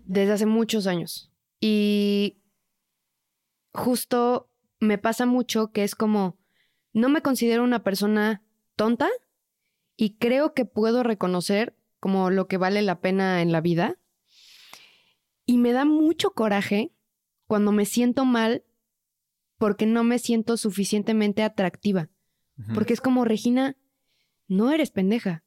[0.04, 1.32] desde hace muchos años.
[1.60, 2.38] Y
[3.72, 4.48] justo
[4.80, 6.38] me pasa mucho que es como,
[6.92, 8.42] no me considero una persona
[8.76, 9.08] tonta
[10.00, 13.98] y creo que puedo reconocer como lo que vale la pena en la vida.
[15.44, 16.94] Y me da mucho coraje
[17.46, 18.64] cuando me siento mal
[19.58, 22.08] porque no me siento suficientemente atractiva.
[22.72, 23.76] Porque es como, Regina,
[24.48, 25.44] no eres pendeja.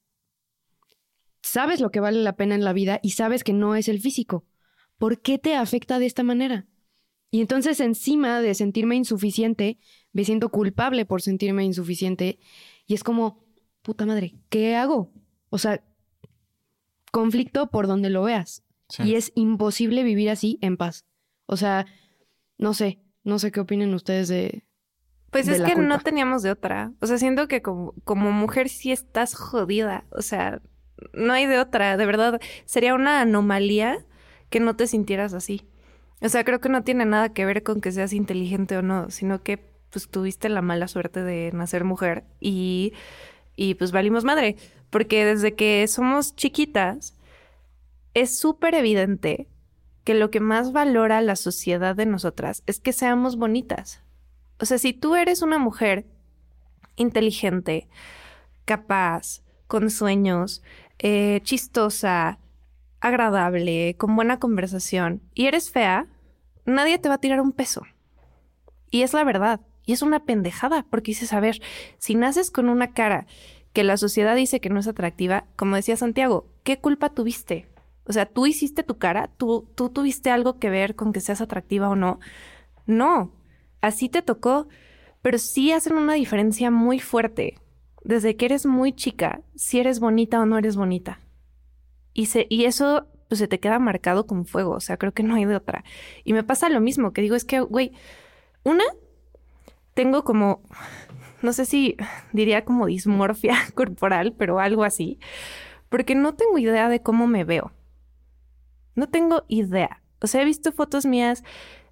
[1.42, 4.00] Sabes lo que vale la pena en la vida y sabes que no es el
[4.00, 4.46] físico.
[5.00, 6.68] ¿Por qué te afecta de esta manera?
[7.32, 9.80] Y entonces encima de sentirme insuficiente,
[10.12, 12.38] me siento culpable por sentirme insuficiente
[12.86, 13.43] y es como,
[13.84, 15.12] puta madre, ¿qué hago?
[15.50, 15.84] O sea,
[17.12, 18.64] conflicto por donde lo veas.
[18.90, 19.04] Sí.
[19.04, 21.06] Y es imposible vivir así en paz.
[21.46, 21.86] O sea,
[22.58, 24.66] no sé, no sé qué opinen ustedes de...
[25.30, 26.94] Pues de es la que no teníamos de otra.
[27.02, 30.06] O sea, siento que como, como mujer sí estás jodida.
[30.12, 30.62] O sea,
[31.14, 31.98] no hay de otra.
[31.98, 34.06] De verdad, sería una anomalía
[34.50, 35.68] que no te sintieras así.
[36.22, 39.10] O sea, creo que no tiene nada que ver con que seas inteligente o no,
[39.10, 42.94] sino que pues tuviste la mala suerte de nacer mujer y,
[43.56, 44.58] y pues valimos madre.
[44.90, 47.16] Porque desde que somos chiquitas,
[48.14, 49.48] es súper evidente
[50.04, 54.02] que lo que más valora la sociedad de nosotras es que seamos bonitas.
[54.60, 56.06] O sea, si tú eres una mujer
[56.96, 57.88] inteligente,
[58.66, 60.62] capaz, con sueños,
[61.00, 62.40] eh, chistosa,
[63.00, 66.08] agradable, con buena conversación, y eres fea,
[66.66, 67.84] nadie te va a tirar un peso.
[68.92, 69.60] Y es la verdad.
[69.86, 71.62] Y es una pendejada, porque dices, a ver,
[71.98, 73.28] si naces con una cara
[73.74, 77.68] que la sociedad dice que no es atractiva, como decía Santiago, ¿qué culpa tuviste?
[78.06, 81.42] O sea, tú hiciste tu cara, tú, tú tuviste algo que ver con que seas
[81.42, 82.20] atractiva o no.
[82.86, 83.32] No,
[83.82, 84.68] así te tocó,
[85.22, 87.56] pero sí hacen una diferencia muy fuerte.
[88.04, 91.20] Desde que eres muy chica, si eres bonita o no eres bonita.
[92.14, 95.24] Y, se, y eso pues, se te queda marcado con fuego, o sea, creo que
[95.24, 95.84] no hay de otra.
[96.24, 97.94] Y me pasa lo mismo, que digo, es que, güey,
[98.64, 98.84] una,
[99.94, 100.62] tengo como,
[101.42, 101.98] no sé si
[102.32, 105.20] diría como dismorfia corporal, pero algo así,
[105.90, 107.72] porque no tengo idea de cómo me veo.
[108.96, 110.02] No tengo idea.
[110.22, 111.44] O sea, he visto fotos mías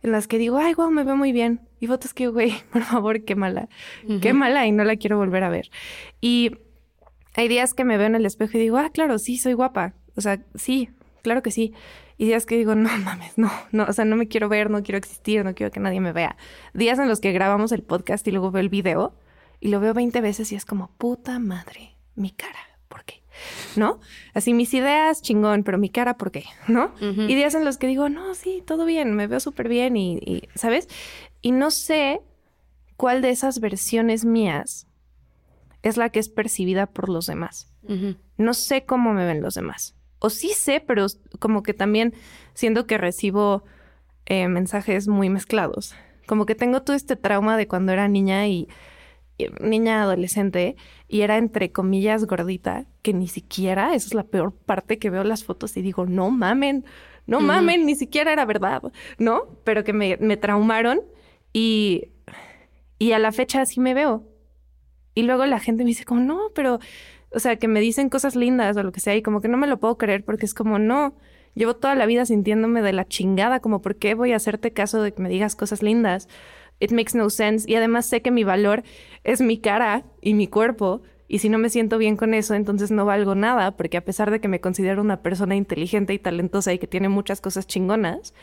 [0.04, 1.62] en las que digo, ay, wow, me veo muy bien.
[1.80, 3.70] Y fotos que, güey, por favor, qué mala.
[4.22, 5.70] Qué mala y no la quiero volver a ver.
[6.22, 6.58] Y
[7.36, 9.94] hay días que me veo en el espejo y digo, ah, claro, sí, soy guapa.
[10.16, 10.90] O sea, sí,
[11.22, 11.74] claro que sí.
[12.22, 14.84] Y días que digo, no mames, no, no, o sea, no me quiero ver, no
[14.84, 16.38] quiero existir, no quiero que nadie me vea.
[16.76, 19.16] Días en los que grabamos el podcast y luego veo el video
[19.60, 23.24] y lo veo 20 veces y es como, puta madre, mi cara, ¿por qué?
[23.76, 24.00] ¿No?
[24.36, 26.46] Así mis ideas, chingón, pero mi cara, ¿por qué?
[26.68, 26.94] ¿No?
[27.00, 30.18] Y días en los que digo, no, sí, todo bien, me veo súper bien y,
[30.18, 30.90] y, ¿sabes?
[31.42, 32.22] Y no sé
[32.98, 34.86] cuál de esas versiones mías
[35.82, 37.72] es la que es percibida por los demás.
[38.38, 39.96] No sé cómo me ven los demás.
[40.22, 41.08] O sí sé, pero
[41.40, 42.14] como que también
[42.54, 43.64] siento que recibo
[44.28, 45.96] eh, mensajes muy mezclados.
[46.28, 48.70] Como que tengo todo este trauma de cuando era niña y,
[49.40, 50.76] y niña adolescente
[51.08, 55.24] y era entre comillas gordita, que ni siquiera, esa es la peor parte que veo
[55.24, 56.86] las fotos y digo, no mamen,
[57.26, 58.84] no mamen, ni siquiera era verdad,
[59.18, 59.48] ¿no?
[59.64, 61.02] Pero que me, me traumaron
[61.52, 62.10] y,
[63.00, 64.24] y a la fecha así me veo.
[65.16, 66.80] Y luego la gente me dice como, no, pero,
[67.34, 69.58] o sea, que me dicen cosas lindas o lo que sea, y como que no
[69.58, 71.16] me lo puedo creer porque es como, no,
[71.56, 75.02] llevo toda la vida sintiéndome de la chingada, como, ¿por qué voy a hacerte caso
[75.02, 76.28] de que me digas cosas lindas?
[76.80, 77.70] It makes no sense.
[77.70, 78.84] Y además sé que mi valor
[79.24, 81.04] es mi cara y mi cuerpo.
[81.28, 84.32] Y si no me siento bien con eso, entonces no valgo nada, porque a pesar
[84.32, 88.34] de que me considero una persona inteligente y talentosa y que tiene muchas cosas chingonas,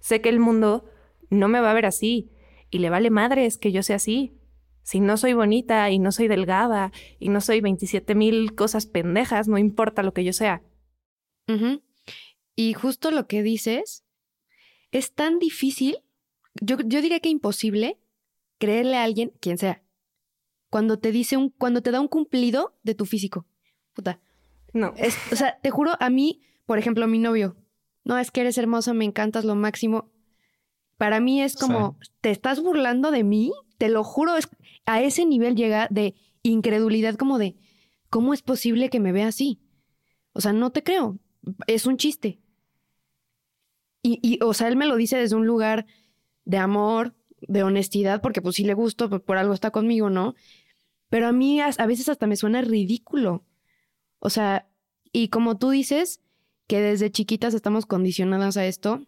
[0.00, 0.84] sé que el mundo
[1.30, 2.30] no me va a ver así.
[2.70, 4.32] Y le vale madres que yo sea así.
[4.82, 9.48] Si no soy bonita y no soy delgada y no soy 27 mil cosas pendejas,
[9.48, 10.62] no importa lo que yo sea.
[12.56, 14.04] Y justo lo que dices,
[14.90, 15.98] es tan difícil,
[16.60, 17.98] yo, yo diría que imposible,
[18.58, 19.82] creerle a alguien, quien sea,
[20.70, 23.46] cuando te dice un, cuando te da un cumplido de tu físico.
[23.92, 24.20] Puta.
[24.72, 24.94] No.
[24.96, 27.56] Es- o sea, te juro, a mí, por ejemplo, mi novio,
[28.04, 30.10] no, es que eres hermosa, me encantas lo máximo.
[30.96, 33.52] Para mí es como, ¿te estás burlando de mí?
[33.78, 34.48] Te lo juro, es,
[34.86, 37.56] a ese nivel llega de incredulidad como de,
[38.10, 39.60] ¿cómo es posible que me vea así?
[40.32, 41.18] O sea, no te creo,
[41.66, 42.40] es un chiste.
[44.04, 45.86] Y, o sea, él me lo dice desde un lugar
[46.44, 50.34] de amor, de honestidad, porque pues sí le gusto, por algo está conmigo, ¿no?
[51.08, 53.44] Pero a mí a veces hasta me suena ridículo.
[54.18, 54.68] O sea,
[55.12, 56.20] y como tú dices,
[56.66, 59.06] que desde chiquitas estamos condicionadas a esto,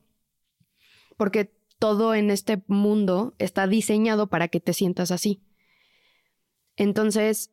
[1.17, 5.41] porque todo en este mundo está diseñado para que te sientas así.
[6.77, 7.51] Entonces,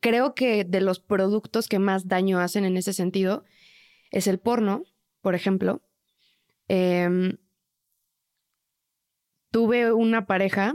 [0.00, 3.44] creo que de los productos que más daño hacen en ese sentido
[4.10, 4.84] es el porno,
[5.20, 5.82] por ejemplo.
[6.68, 7.36] Eh,
[9.50, 10.74] tuve una pareja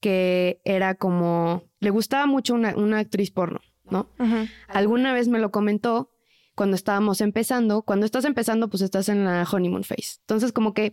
[0.00, 4.10] que era como, le gustaba mucho una, una actriz porno, ¿no?
[4.18, 4.50] Uh -huh.
[4.68, 6.10] Alguna vez me lo comentó
[6.54, 7.82] cuando estábamos empezando.
[7.82, 10.18] Cuando estás empezando, pues estás en la honeymoon phase.
[10.20, 10.92] Entonces, como que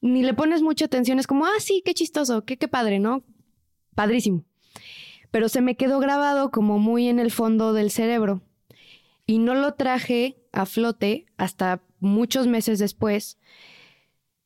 [0.00, 3.24] ni le pones mucha atención, es como, ah, sí, qué chistoso, qué, qué padre, ¿no?
[3.94, 4.44] Padrísimo.
[5.36, 8.40] Pero se me quedó grabado como muy en el fondo del cerebro.
[9.26, 13.38] Y no lo traje a flote hasta muchos meses después.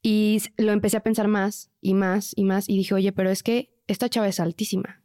[0.02, 2.68] Y lo empecé a pensar más y más y más.
[2.68, 5.04] Y dije, oye, pero es que esta chava es altísima.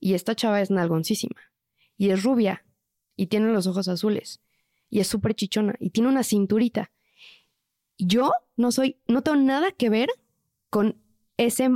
[0.00, 1.42] Y esta chava es nalgoncísima.
[1.98, 2.64] Y es rubia.
[3.14, 4.40] Y tiene los ojos azules.
[4.88, 5.74] Y es súper chichona.
[5.78, 6.90] Y tiene una cinturita.
[7.98, 10.08] Yo no soy, no tengo nada que ver
[10.70, 10.96] con
[11.36, 11.68] ese,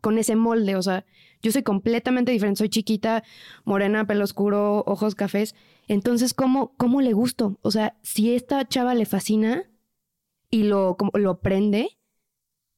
[0.00, 0.76] con ese molde.
[0.76, 1.04] O sea,
[1.46, 2.58] yo soy completamente diferente.
[2.58, 3.22] Soy chiquita,
[3.64, 5.54] morena, pelo oscuro, ojos cafés.
[5.86, 7.56] Entonces, ¿cómo, cómo le gusto?
[7.62, 9.70] O sea, si esta chava le fascina
[10.50, 11.98] y lo, como, lo prende,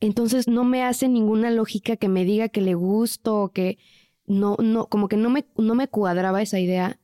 [0.01, 3.79] entonces no me hace ninguna lógica que me diga que le gusto o que
[4.27, 7.01] no, no, como que no me, no me cuadraba esa idea.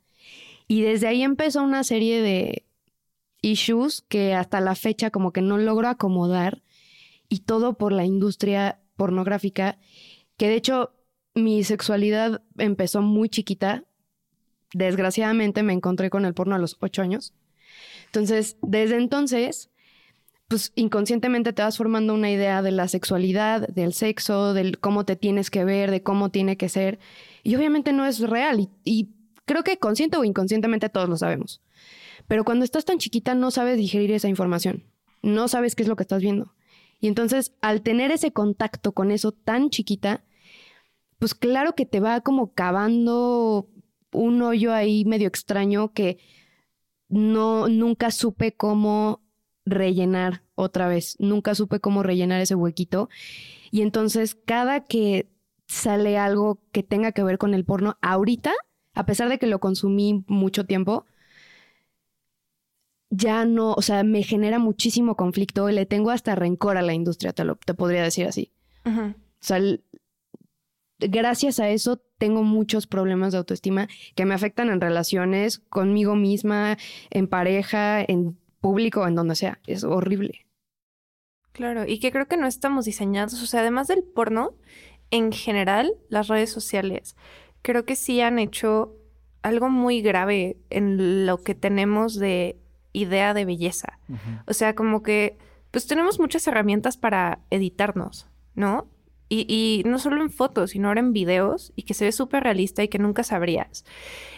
[0.69, 2.67] Y desde ahí empezó una serie de
[3.41, 6.63] issues que hasta la fecha como que no logro acomodar
[7.31, 9.79] y todo por la industria pornográfica,
[10.37, 10.95] que de hecho
[11.35, 13.85] mi sexualidad empezó muy chiquita.
[14.73, 17.35] Desgraciadamente me encontré con el porno a los ocho años.
[18.07, 19.71] Entonces, desde entonces,
[20.49, 25.17] pues inconscientemente te vas formando una idea de la sexualidad, del sexo, del cómo te
[25.17, 26.99] tienes que ver, de cómo tiene que ser.
[27.43, 28.61] Y obviamente no es real.
[28.61, 29.09] Y, y
[29.45, 31.61] creo que consciente o inconscientemente todos lo sabemos.
[32.29, 34.85] Pero cuando estás tan chiquita no sabes digerir esa información.
[35.23, 36.55] No sabes qué es lo que estás viendo.
[37.01, 40.23] Y entonces, al tener ese contacto con eso tan chiquita,
[41.19, 43.69] pues claro que te va como cavando
[44.13, 46.19] un hoyo ahí medio extraño que
[47.09, 49.23] no nunca supe cómo
[49.65, 53.09] rellenar otra vez, nunca supe cómo rellenar ese huequito
[53.71, 55.29] y entonces cada que
[55.67, 58.53] sale algo que tenga que ver con el porno ahorita,
[58.95, 61.07] a pesar de que lo consumí mucho tiempo,
[63.11, 66.95] ya no, o sea, me genera muchísimo conflicto y le tengo hasta rencor a la
[66.95, 68.51] industria, te, lo, te podría decir así.
[68.85, 69.15] Uh -huh.
[69.15, 69.61] O sea,
[71.09, 76.79] gracias a eso tengo muchos problemas de autoestima que me afectan en relaciones conmigo misma,
[77.11, 79.61] en pareja, en público, en donde sea.
[79.67, 80.47] Es horrible.
[81.53, 84.55] Claro, y que creo que no estamos diseñados, o sea, además del porno,
[85.11, 87.15] en general, las redes sociales,
[87.63, 88.97] creo que sí han hecho
[89.43, 92.57] algo muy grave en lo que tenemos de
[92.93, 94.01] idea de belleza.
[94.09, 94.43] Uh -huh.
[94.47, 95.37] O sea, como que,
[95.71, 98.89] pues tenemos muchas herramientas para editarnos, ¿no?
[99.35, 102.45] Y, y, no solo en fotos, sino ahora en videos y que se ve súper
[102.45, 103.85] realista y que nunca sabrías.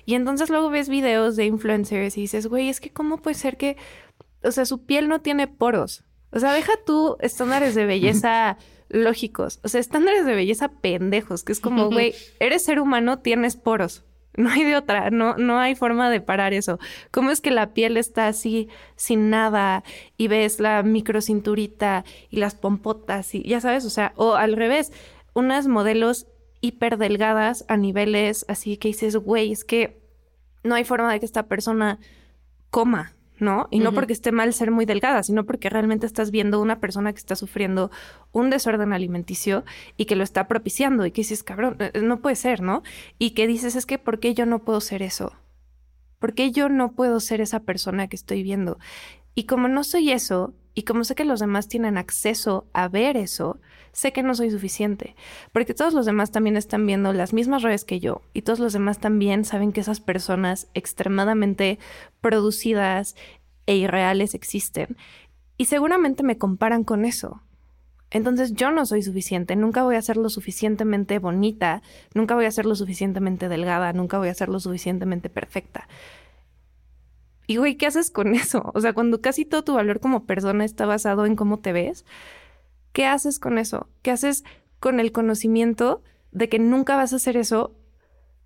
[0.06, 3.56] Y entonces luego ves videos de influencers y dices, güey, es que cómo puede ser
[3.56, 3.76] que,
[4.42, 6.04] o sea, su piel no tiene poros.
[6.30, 8.56] O sea, deja tú estándares de belleza
[8.88, 13.56] lógicos, o sea, estándares de belleza pendejos, que es como, güey, eres ser humano, tienes
[13.56, 14.04] poros.
[14.46, 16.78] No hay de otra, no, no hay forma de parar eso.
[17.10, 19.82] ¿Cómo es que la piel está así sin nada
[20.16, 24.92] y ves la microcinturita y las pompotas y ya sabes, o sea, o al revés,
[25.34, 26.26] unas modelos
[26.60, 30.00] hiper delgadas a niveles así que dices, güey, es que
[30.62, 31.98] no hay forma de que esta persona
[32.70, 33.68] coma, ¿no?
[33.70, 33.94] Y no uh -huh.
[33.94, 37.36] porque esté mal ser muy delgada, sino porque realmente estás viendo una persona que está
[37.36, 37.90] sufriendo
[38.32, 39.64] un desorden alimenticio
[39.96, 42.82] y que lo está propiciando y que dices, cabrón, eh, no puede ser, ¿no?
[43.18, 45.32] Y que dices, es que, ¿por qué yo no puedo ser eso?
[46.18, 48.78] ¿Por qué yo no puedo ser esa persona que estoy viendo?
[49.38, 53.18] Y como no soy eso, y como sé que los demás tienen acceso a ver
[53.18, 53.60] eso,
[53.92, 55.14] sé que no soy suficiente,
[55.52, 58.72] porque todos los demás también están viendo las mismas redes que yo, y todos los
[58.72, 61.78] demás también saben que esas personas extremadamente
[62.22, 63.14] producidas
[63.66, 64.96] e irreales existen,
[65.58, 67.42] y seguramente me comparan con eso.
[68.10, 71.82] Entonces yo no soy suficiente, nunca voy a ser lo suficientemente bonita,
[72.14, 75.88] nunca voy a ser lo suficientemente delgada, nunca voy a ser lo suficientemente perfecta.
[77.46, 78.70] Y güey, ¿qué haces con eso?
[78.74, 82.04] O sea, cuando casi todo tu valor como persona está basado en cómo te ves,
[82.92, 83.88] ¿qué haces con eso?
[84.02, 84.44] ¿Qué haces
[84.80, 87.74] con el conocimiento de que nunca vas a hacer eso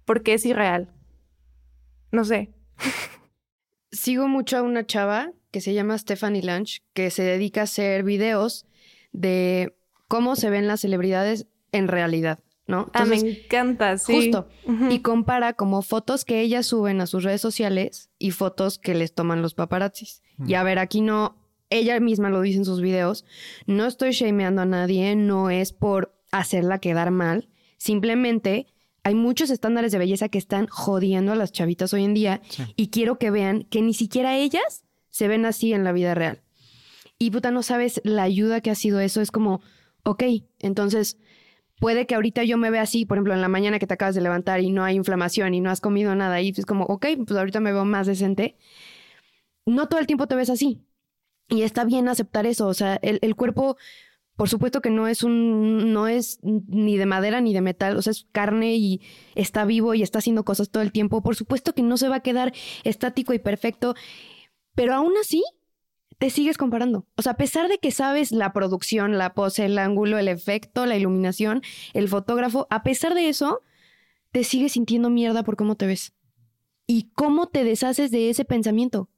[0.05, 0.88] porque es irreal.
[2.12, 2.53] No sé.
[3.92, 8.05] Sigo mucho a una chava que se llama Stephanie Lange, que se dedica a hacer
[8.05, 8.66] videos
[9.12, 9.76] de
[10.09, 12.40] cómo se ven las celebridades en realidad,
[12.70, 12.88] ¿no?
[12.94, 14.14] ah, me encanta, sí.
[14.14, 14.48] Justo.
[14.90, 19.12] Y compara como fotos que ellas suben a sus redes sociales y fotos que les
[19.12, 20.22] toman los paparazzis.
[20.46, 21.36] Y a ver, aquí no,
[21.68, 23.24] ella misma lo dice en sus videos,
[23.66, 28.66] no estoy shameando a nadie, no es por hacerla quedar mal, simplemente
[29.02, 32.62] hay muchos estándares de belleza que están jodiendo a las chavitas hoy en día Sí.
[32.76, 36.42] y quiero que vean que ni siquiera ellas se ven así en la vida real.
[37.18, 39.60] Y puta, no sabes la ayuda que ha sido eso, es como,
[40.04, 40.22] ok,
[40.58, 41.16] entonces
[41.81, 44.14] puede que ahorita yo me vea así, por ejemplo, en la mañana que te acabas
[44.14, 47.07] de levantar y no hay inflamación y no has comido nada y es como, ok,
[47.26, 48.57] pues ahorita me veo más decente.
[49.66, 50.85] No todo el tiempo te ves así.
[51.49, 52.68] Y está bien aceptar eso.
[52.68, 53.76] O sea, el, el cuerpo,
[54.37, 57.97] por supuesto que no es un, no es ni de madera ni de metal.
[57.97, 59.01] O sea, es carne y
[59.35, 61.22] está vivo y está haciendo cosas todo el tiempo.
[61.22, 62.53] Por supuesto que no se va a quedar
[62.85, 63.95] estático y perfecto.
[64.74, 65.43] Pero aún así,
[66.20, 67.06] te sigues comparando.
[67.16, 70.84] O sea, a pesar de que sabes la producción, la pose, el ángulo, el efecto,
[70.84, 71.62] la iluminación,
[71.94, 73.62] el fotógrafo, a pesar de eso,
[74.30, 76.12] te sigues sintiendo mierda por cómo te ves.
[76.86, 79.08] ¿Y cómo te deshaces de ese pensamiento?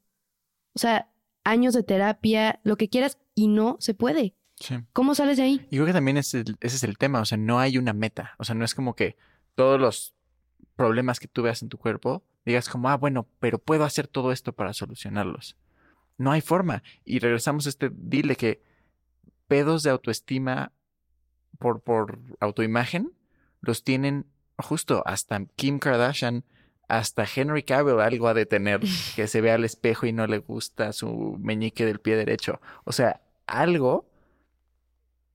[0.75, 1.11] O sea,
[1.43, 4.37] años de terapia, lo que quieras, y no se puede.
[4.61, 4.77] Sí.
[4.93, 5.67] ¿Cómo sales de ahí?
[5.71, 7.93] Y creo que también es el- ese es el tema, o sea, no hay una
[7.93, 9.17] meta, o sea, no es como que
[9.57, 10.15] todos los
[10.77, 14.31] problemas que tú veas en tu cuerpo digas como, ah, bueno, pero puedo hacer todo
[14.31, 15.57] esto para solucionarlos.
[16.19, 16.83] No hay forma.
[17.05, 18.63] Y regresamos a este deal de que
[19.49, 20.73] pedos de autoestima
[21.59, 23.13] por, por autoimagen
[23.61, 24.27] los tienen
[24.59, 26.45] justo hasta Kim Kardashian,
[26.89, 28.81] hasta Henry Cavill algo ha de tener
[29.17, 32.61] que se ve al espejo y no le gusta su meñique del pie derecho.
[32.85, 34.09] O sea, algo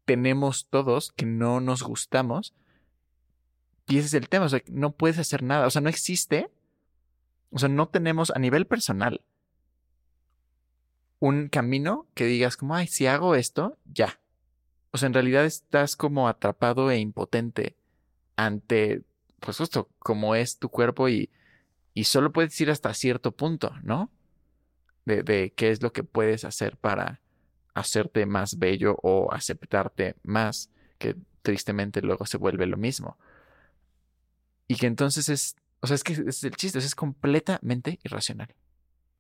[0.05, 2.53] tenemos todos que no nos gustamos.
[3.87, 6.49] Y ese es el tema, o sea, no puedes hacer nada, o sea, no existe,
[7.51, 9.21] o sea, no tenemos a nivel personal
[11.19, 14.19] un camino que digas como, ay, si hago esto, ya.
[14.91, 17.75] O sea, en realidad estás como atrapado e impotente
[18.35, 19.03] ante,
[19.39, 21.29] pues justo, como es tu cuerpo y,
[21.93, 24.11] y solo puedes ir hasta cierto punto, ¿no?
[25.05, 27.21] De, de qué es lo que puedes hacer para
[27.73, 33.17] hacerte más bello o aceptarte más, que tristemente luego se vuelve lo mismo.
[34.67, 38.53] Y que entonces es, o sea, es que es el chiste, es completamente irracional.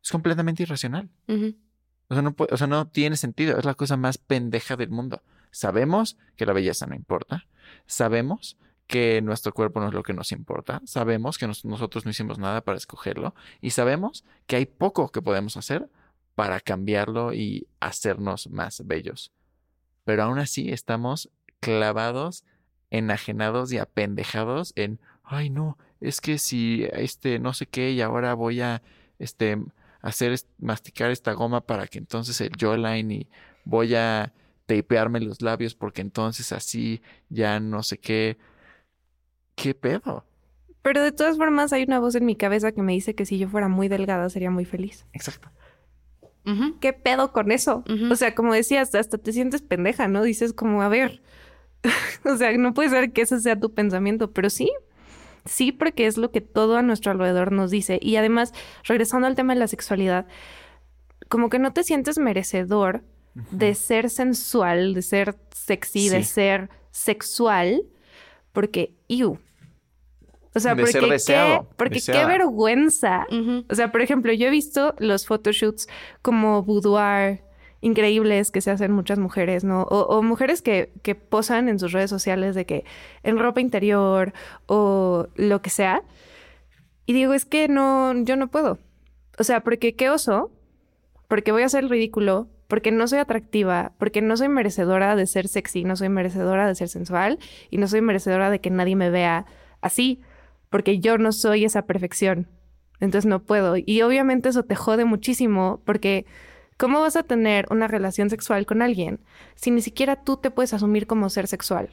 [0.03, 1.09] Es completamente irracional.
[2.09, 3.57] O sea, no tiene sentido.
[3.57, 5.21] Es la cosa más pendeja del mundo.
[5.51, 7.45] Sabemos que la belleza no importa.
[7.85, 10.81] Sabemos que nuestro cuerpo no es lo que nos importa.
[10.85, 13.35] Sabemos que nos- nosotros no hicimos nada para escogerlo.
[13.59, 15.89] Y sabemos que hay poco que podemos hacer
[16.35, 19.31] para cambiarlo y hacernos más bellos.
[20.05, 21.29] Pero aún así estamos
[21.59, 22.45] clavados,
[22.91, 28.33] enajenados y apendejados en, ay no, es que si este no sé qué y ahora
[28.35, 28.81] voy a
[29.19, 29.57] este
[30.01, 33.27] hacer es- masticar esta goma para que entonces el jawline y
[33.65, 34.33] voy a
[34.65, 38.37] tapearme los labios porque entonces así ya no sé qué.
[39.55, 40.25] ¿Qué pedo?
[40.81, 43.37] Pero de todas formas hay una voz en mi cabeza que me dice que si
[43.37, 45.05] yo fuera muy delgada sería muy feliz.
[45.13, 45.49] Exacto.
[46.79, 47.83] ¿Qué pedo con eso?
[48.09, 50.23] O sea, como decías, hasta te sientes pendeja, ¿no?
[50.23, 51.21] Dices como, a ver,
[52.23, 54.71] o sea, no puede ser que ese sea tu pensamiento, pero sí,
[55.47, 57.99] sí, porque es lo que todo a nuestro alrededor nos dice.
[58.01, 60.27] Y además, regresando al tema de la sexualidad,
[61.29, 63.03] como que no te sientes merecedor
[63.51, 67.83] de ser sensual, de ser sexy, de ser sexual,
[68.51, 69.39] porque, iu.
[70.55, 73.27] O sea, De porque, ser qué, deseado, porque qué vergüenza.
[73.69, 75.87] O sea, por ejemplo, yo he visto los photoshoots
[76.23, 77.41] como boudoir
[77.81, 79.83] increíbles que se hacen muchas mujeres, ¿no?
[79.83, 82.85] O, o mujeres que, que posan en sus redes sociales de que
[83.23, 84.33] en ropa interior
[84.65, 86.03] o lo que sea.
[87.05, 88.79] Y digo, es que no, yo no puedo.
[89.39, 90.51] O sea, porque qué oso,
[91.27, 95.47] porque voy a el ridículo, porque no soy atractiva, porque no soy merecedora de ser
[95.47, 99.09] sexy, no soy merecedora de ser sensual y no soy merecedora de que nadie me
[99.09, 99.45] vea
[99.81, 100.21] así,
[100.69, 102.47] porque yo no soy esa perfección.
[102.99, 103.75] Entonces no puedo.
[103.77, 106.25] Y obviamente eso te jode muchísimo porque
[106.77, 109.19] ¿cómo vas a tener una relación sexual con alguien
[109.55, 111.89] si ni siquiera tú te puedes asumir como ser sexual?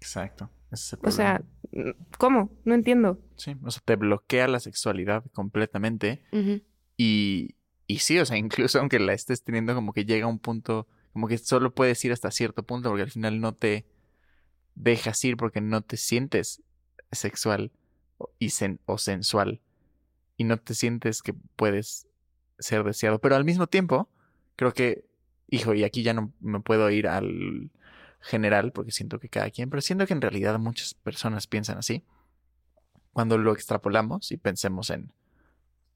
[0.00, 0.50] Exacto.
[0.70, 1.42] Ese es el O sea,
[2.18, 2.50] ¿cómo?
[2.64, 3.18] No entiendo.
[3.36, 6.22] Sí, o sea, te bloquea la sexualidad completamente.
[6.96, 7.56] Y,
[7.86, 10.86] y sí, o sea, incluso aunque la estés teniendo, como que llega a un punto,
[11.12, 13.86] como que solo puedes ir hasta cierto punto, porque al final no te
[14.74, 16.62] dejas ir porque no te sientes
[17.10, 17.70] sexual
[18.18, 19.60] o- y sen- o sensual.
[20.38, 22.06] Y no te sientes que puedes
[22.62, 23.18] ser deseado.
[23.18, 24.08] Pero al mismo tiempo,
[24.56, 25.04] creo que,
[25.48, 27.70] hijo, y aquí ya no me puedo ir al
[28.20, 32.04] general, porque siento que cada quien, pero siento que en realidad muchas personas piensan así.
[33.12, 35.12] Cuando lo extrapolamos y pensemos en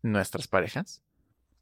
[0.02, 1.02] nuestras parejas,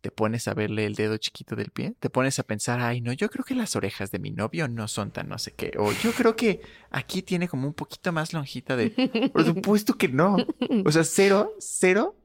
[0.00, 3.12] te pones a verle el dedo chiquito del pie, te pones a pensar, ay, no,
[3.14, 5.92] yo creo que las orejas de mi novio no son tan no sé qué, o
[5.92, 9.30] yo creo que aquí tiene como un poquito más lonjita de...
[9.32, 10.36] Por supuesto que no.
[10.84, 12.16] O sea, cero, cero,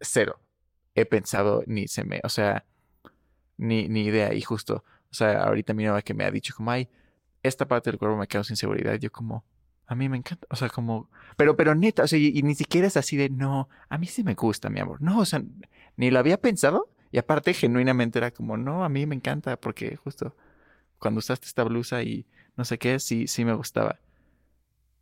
[0.00, 0.38] cero.
[0.94, 2.64] He pensado ni se me, o sea,
[3.56, 4.34] ni, ni idea.
[4.34, 6.88] Y justo, o sea, ahorita mi novia que me ha dicho como, ay,
[7.42, 8.94] esta parte del cuerpo me causa inseguridad.
[8.96, 9.44] Yo como,
[9.86, 12.54] a mí me encanta, o sea, como, pero, pero neta, o sea, y, y ni
[12.54, 15.00] siquiera es así de, no, a mí sí me gusta, mi amor.
[15.02, 15.42] No, o sea,
[15.96, 19.96] ni lo había pensado y aparte, genuinamente era como, no, a mí me encanta porque
[19.96, 20.36] justo
[20.98, 22.26] cuando usaste esta blusa y
[22.56, 23.98] no sé qué, sí, sí me gustaba.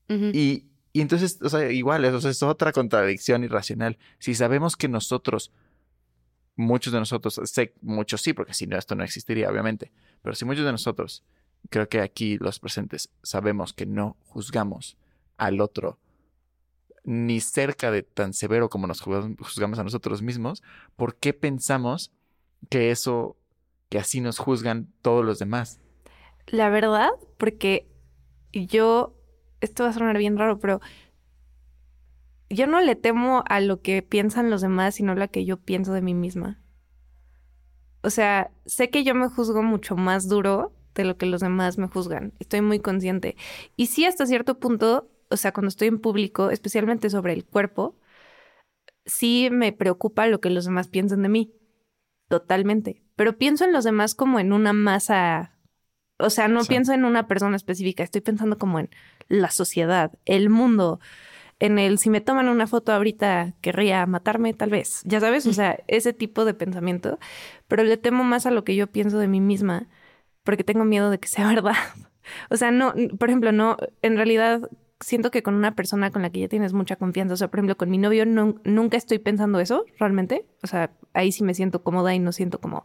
[0.09, 0.65] Y,
[0.95, 3.99] y entonces, o sea, igual, o sea, es otra contradicción irracional.
[4.19, 5.53] Si sabemos que nosotros,
[6.59, 9.93] muchos de nosotros, sé, muchos sí, porque si no, esto no existiría, obviamente,
[10.23, 11.25] pero si muchos de nosotros,
[11.71, 14.99] creo que aquí los presentes, sabemos que no juzgamos
[15.37, 16.01] al otro
[17.05, 20.63] ni cerca de tan severo como nos juzgamos a nosotros mismos,
[20.97, 22.13] ¿por qué pensamos
[22.69, 23.37] que eso,
[23.89, 25.81] que así nos juzgan todos los demás?
[26.49, 27.89] La verdad, porque
[28.53, 29.15] yo,
[29.61, 30.81] esto va a sonar bien raro, pero
[32.51, 35.59] yo no le temo a lo que piensan los demás, sino a lo que yo
[35.59, 36.61] pienso de mí misma.
[38.03, 41.79] O sea, sé que yo me juzgo mucho más duro de lo que los demás
[41.79, 42.33] me juzgan.
[42.39, 43.37] Estoy muy consciente.
[43.77, 47.97] Y sí, hasta cierto punto, o sea, cuando estoy en público, especialmente sobre el cuerpo,
[49.05, 51.55] sí me preocupa lo que los demás piensan de mí.
[52.29, 53.03] Totalmente.
[53.17, 55.59] Pero pienso en los demás como en una masa.
[56.19, 56.69] O sea, no Sí.
[56.69, 58.91] pienso en una persona específica, estoy pensando como en
[59.29, 61.01] la sociedad, el mundo,
[61.61, 65.03] en el si me toman una foto ahorita querría matarme, tal vez.
[65.05, 67.19] Ya sabes, o sea, ese tipo de pensamiento.
[67.69, 69.89] Pero le temo más a lo que yo pienso de mí misma
[70.45, 71.75] porque tengo miedo de que sea verdad.
[72.51, 74.69] O sea, no, por ejemplo, no, en realidad
[75.01, 77.59] siento que con una persona con la que ya tienes mucha confianza, o sea, por
[77.61, 80.47] ejemplo, con mi novio no- nunca estoy pensando eso realmente.
[80.63, 82.83] O sea, ahí sí me siento cómoda y no siento como,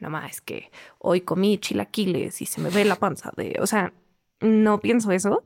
[0.00, 3.66] no más, es que hoy comí chilaquiles y se me ve la panza de, o
[3.66, 3.92] sea,
[4.40, 5.44] no pienso eso.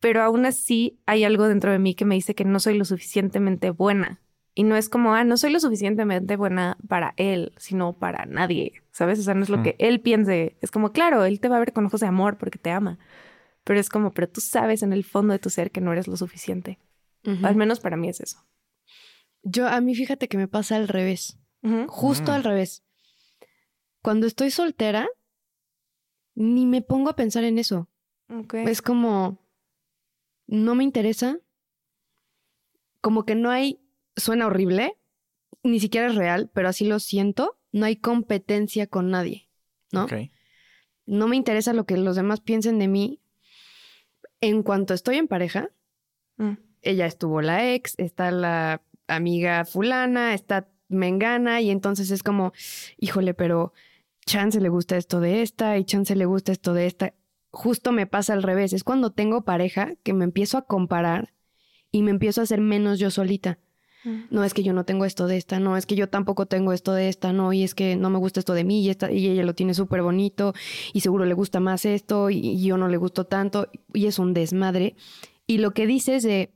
[0.00, 2.84] Pero aún así hay algo dentro de mí que me dice que no soy lo
[2.84, 4.20] suficientemente buena.
[4.54, 8.72] Y no es como, ah, no soy lo suficientemente buena para él, sino para nadie,
[8.90, 9.18] ¿sabes?
[9.20, 9.62] O sea, no es lo Mm.
[9.62, 10.56] que él piense.
[10.60, 12.98] Es como, claro, él te va a ver con ojos de amor porque te ama.
[13.64, 16.08] Pero es como, pero tú sabes en el fondo de tu ser que no eres
[16.08, 16.78] lo suficiente.
[17.42, 18.44] Al menos para mí es eso.
[19.42, 21.38] Yo, a mí fíjate que me pasa al revés.
[21.88, 22.34] Justo Mm.
[22.34, 22.82] al revés.
[24.02, 25.06] Cuando estoy soltera,
[26.34, 27.88] ni me pongo a pensar en eso.
[28.52, 29.38] Es como,
[30.48, 31.38] no me interesa.
[33.00, 33.80] Como que no hay,
[34.16, 34.96] suena horrible,
[35.62, 37.58] ni siquiera es real, pero así lo siento.
[37.70, 39.48] No hay competencia con nadie,
[39.92, 40.04] ¿no?
[40.04, 40.14] Ok.
[41.06, 43.20] No me interesa lo que los demás piensen de mí.
[44.40, 45.70] En cuanto estoy en pareja,
[46.36, 46.52] Mm.
[46.82, 52.52] ella estuvo la ex, está la amiga fulana, está mengana, y entonces es como,
[52.96, 53.72] híjole, pero
[54.24, 57.14] chance le gusta esto de esta y chance le gusta esto de esta.
[57.50, 61.34] Justo me pasa al revés, es cuando tengo pareja que me empiezo a comparar
[61.90, 63.58] y me empiezo a hacer menos yo solita.
[64.04, 64.24] Mm.
[64.30, 66.72] No es que yo no tengo esto de esta, no es que yo tampoco tengo
[66.72, 69.10] esto de esta, no, y es que no me gusta esto de mí y, esta,
[69.10, 70.54] y ella lo tiene súper bonito
[70.92, 74.18] y seguro le gusta más esto y, y yo no le gusto tanto y es
[74.18, 74.94] un desmadre.
[75.46, 76.52] Y lo que dices de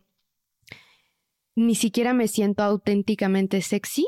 [1.55, 4.07] ni siquiera me siento auténticamente sexy,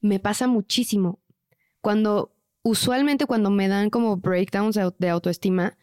[0.00, 1.20] me pasa muchísimo.
[1.80, 2.33] Cuando,
[2.64, 5.76] usualmente cuando me dan como breakdowns de au- de autoestima,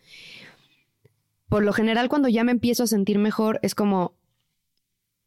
[1.47, 4.13] por lo general cuando ya me empiezo a sentir mejor es como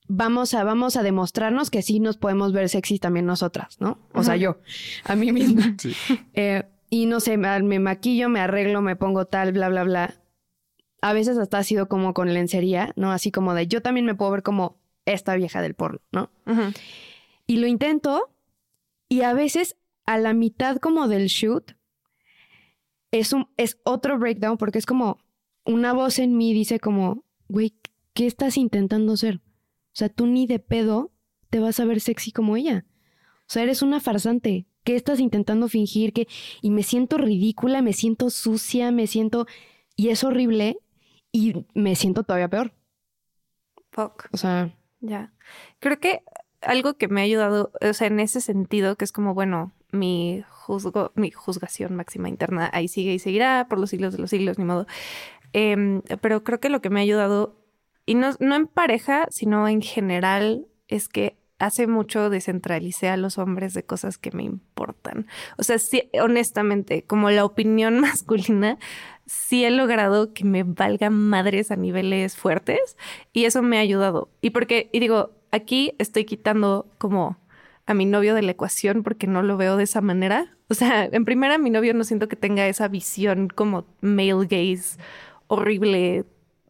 [0.07, 3.99] vamos a vamos a demostrarnos que sí nos podemos ver sexy también nosotras, ¿no?
[4.13, 4.59] O sea, yo
[5.05, 5.75] a mí misma.
[5.79, 5.95] Sí.
[6.35, 10.15] Eh, y no sé, me, maquillo, me arreglo, me pongo tal, bla, bla, bla.
[11.01, 13.11] A veces hasta ha sido como con lencería, ¿no?
[13.13, 14.77] Así como de yo también me puedo ver como
[15.07, 16.31] esta vieja del porno, ¿no?
[17.47, 18.31] Y lo intento
[19.09, 19.77] y a veces
[20.07, 21.73] a la mitad como del shoot
[23.11, 25.19] es, un, es otro breakdown porque es como
[25.65, 27.75] una voz en mí dice como, güey,
[28.13, 29.37] ¿qué estás intentando ser?
[29.37, 31.13] O sea, tú ni de pedo
[31.51, 32.85] te vas a ver sexy como ella.
[33.43, 34.67] O sea, eres una farsante.
[34.83, 36.13] ¿Qué estás intentando fingir?
[36.13, 36.27] que
[36.61, 39.47] Y me siento ridícula, me siento sucia, me siento...
[39.97, 40.79] Y es horrible
[41.31, 42.75] y me siento todavía peor.
[43.93, 44.29] Fuck.
[44.33, 45.33] O sea, Ya.
[45.79, 46.23] Creo que
[46.61, 50.45] algo que me ha ayudado, o sea, en ese sentido, que es como, bueno, mi
[50.49, 54.59] juzgo, mi juzgación máxima interna ahí sigue y seguirá por los siglos de los siglos,
[54.59, 54.87] ni modo.
[55.53, 57.57] Em, pero creo que lo que me ha ayudado,
[58.07, 63.39] y no, no en pareja, sino en general, es que hace mucho descentralicé a los
[63.39, 65.27] hombres de cosas que me importan.
[65.57, 68.79] O sea, sí, honestamente, como la opinión masculina
[69.27, 72.97] sí he logrado que me valgan madres a niveles fuertes
[73.33, 74.29] y eso me ha ayudado.
[74.41, 77.39] Y porque, y digo, aquí estoy quitando como
[77.87, 80.57] a mi novio de la ecuación porque no lo veo de esa manera.
[80.69, 84.99] O sea, en primera, mi novio no siento que tenga esa visión como male gaze
[85.47, 86.25] horrible.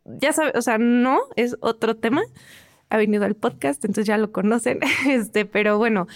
[0.05, 2.23] Ya sabes, o sea, no, es otro tema.
[2.91, 4.81] Ha venido al podcast, entonces ya lo conocen.
[5.09, 6.07] Este, pero bueno,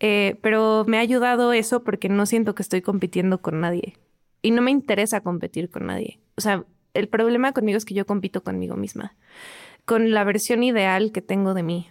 [0.00, 3.96] eh, pero me ha ayudado eso porque no siento que estoy compitiendo con nadie.
[4.42, 6.20] Y no me interesa competir con nadie.
[6.36, 9.16] O sea, el problema conmigo es que yo compito conmigo misma,
[9.84, 11.88] con la versión ideal que tengo de mí.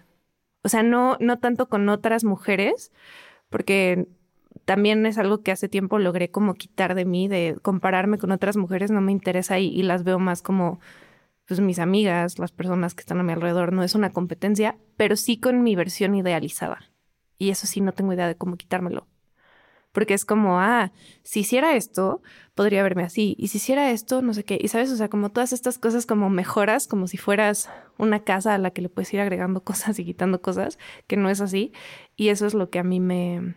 [0.64, 2.91] O sea, no, no tanto con otras mujeres,
[3.49, 4.07] porque
[4.66, 8.57] también es algo que hace tiempo logré como quitar de mí, de compararme con otras
[8.57, 10.80] mujeres, no me interesa y, y las veo más como
[11.45, 15.16] pues mis amigas, las personas que están a mi alrededor, no es una competencia, pero
[15.16, 16.91] sí con mi versión idealizada.
[17.38, 19.07] Y eso sí, no tengo idea de cómo quitármelo.
[19.94, 20.91] Porque es como, ah,
[21.22, 22.22] si hiciera esto,
[22.56, 23.36] podría verme así.
[23.38, 24.58] Y si hiciera esto, no sé qué.
[24.60, 28.54] Y sabes, o sea, como todas estas cosas como mejoras, como si fueras una casa
[28.54, 30.78] a la que le puedes ir agregando cosas y quitando cosas,
[31.08, 31.72] que no es así.
[32.16, 33.56] Y eso es lo que a mí me,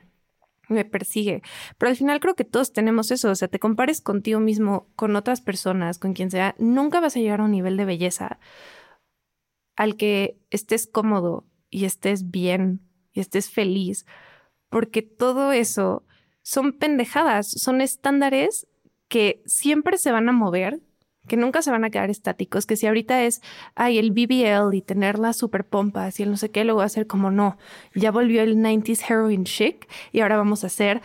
[0.69, 1.43] me persigue.
[1.79, 3.31] Pero al final creo que todos tenemos eso.
[3.31, 7.21] O sea, te compares contigo mismo, con otras personas, con quien sea, nunca vas a
[7.21, 8.39] llegar a un nivel de belleza
[9.77, 12.81] al que estés cómodo y estés bien
[13.13, 14.07] y estés feliz.
[14.69, 16.05] Porque todo eso
[16.47, 18.69] son pendejadas, son estándares
[19.09, 20.79] que siempre se van a mover,
[21.27, 23.43] que nunca se van a quedar estáticos, que si ahorita es,
[23.75, 26.85] ay, el BBL y tener las super pompas y el no sé qué, luego va
[26.85, 27.59] a ser como no,
[27.97, 31.03] ya volvió el 90s heroin chic y ahora vamos a hacer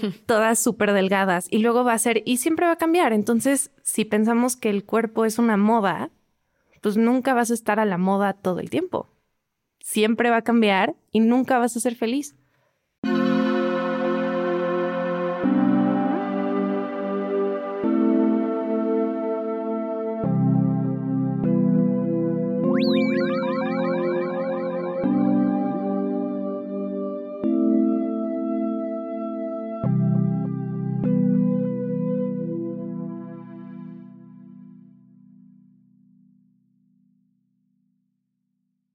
[0.26, 3.12] todas súper delgadas y luego va a ser, y siempre va a cambiar.
[3.12, 6.10] Entonces, si pensamos que el cuerpo es una moda,
[6.80, 9.08] pues nunca vas a estar a la moda todo el tiempo.
[9.78, 12.34] Siempre va a cambiar y nunca vas a ser feliz.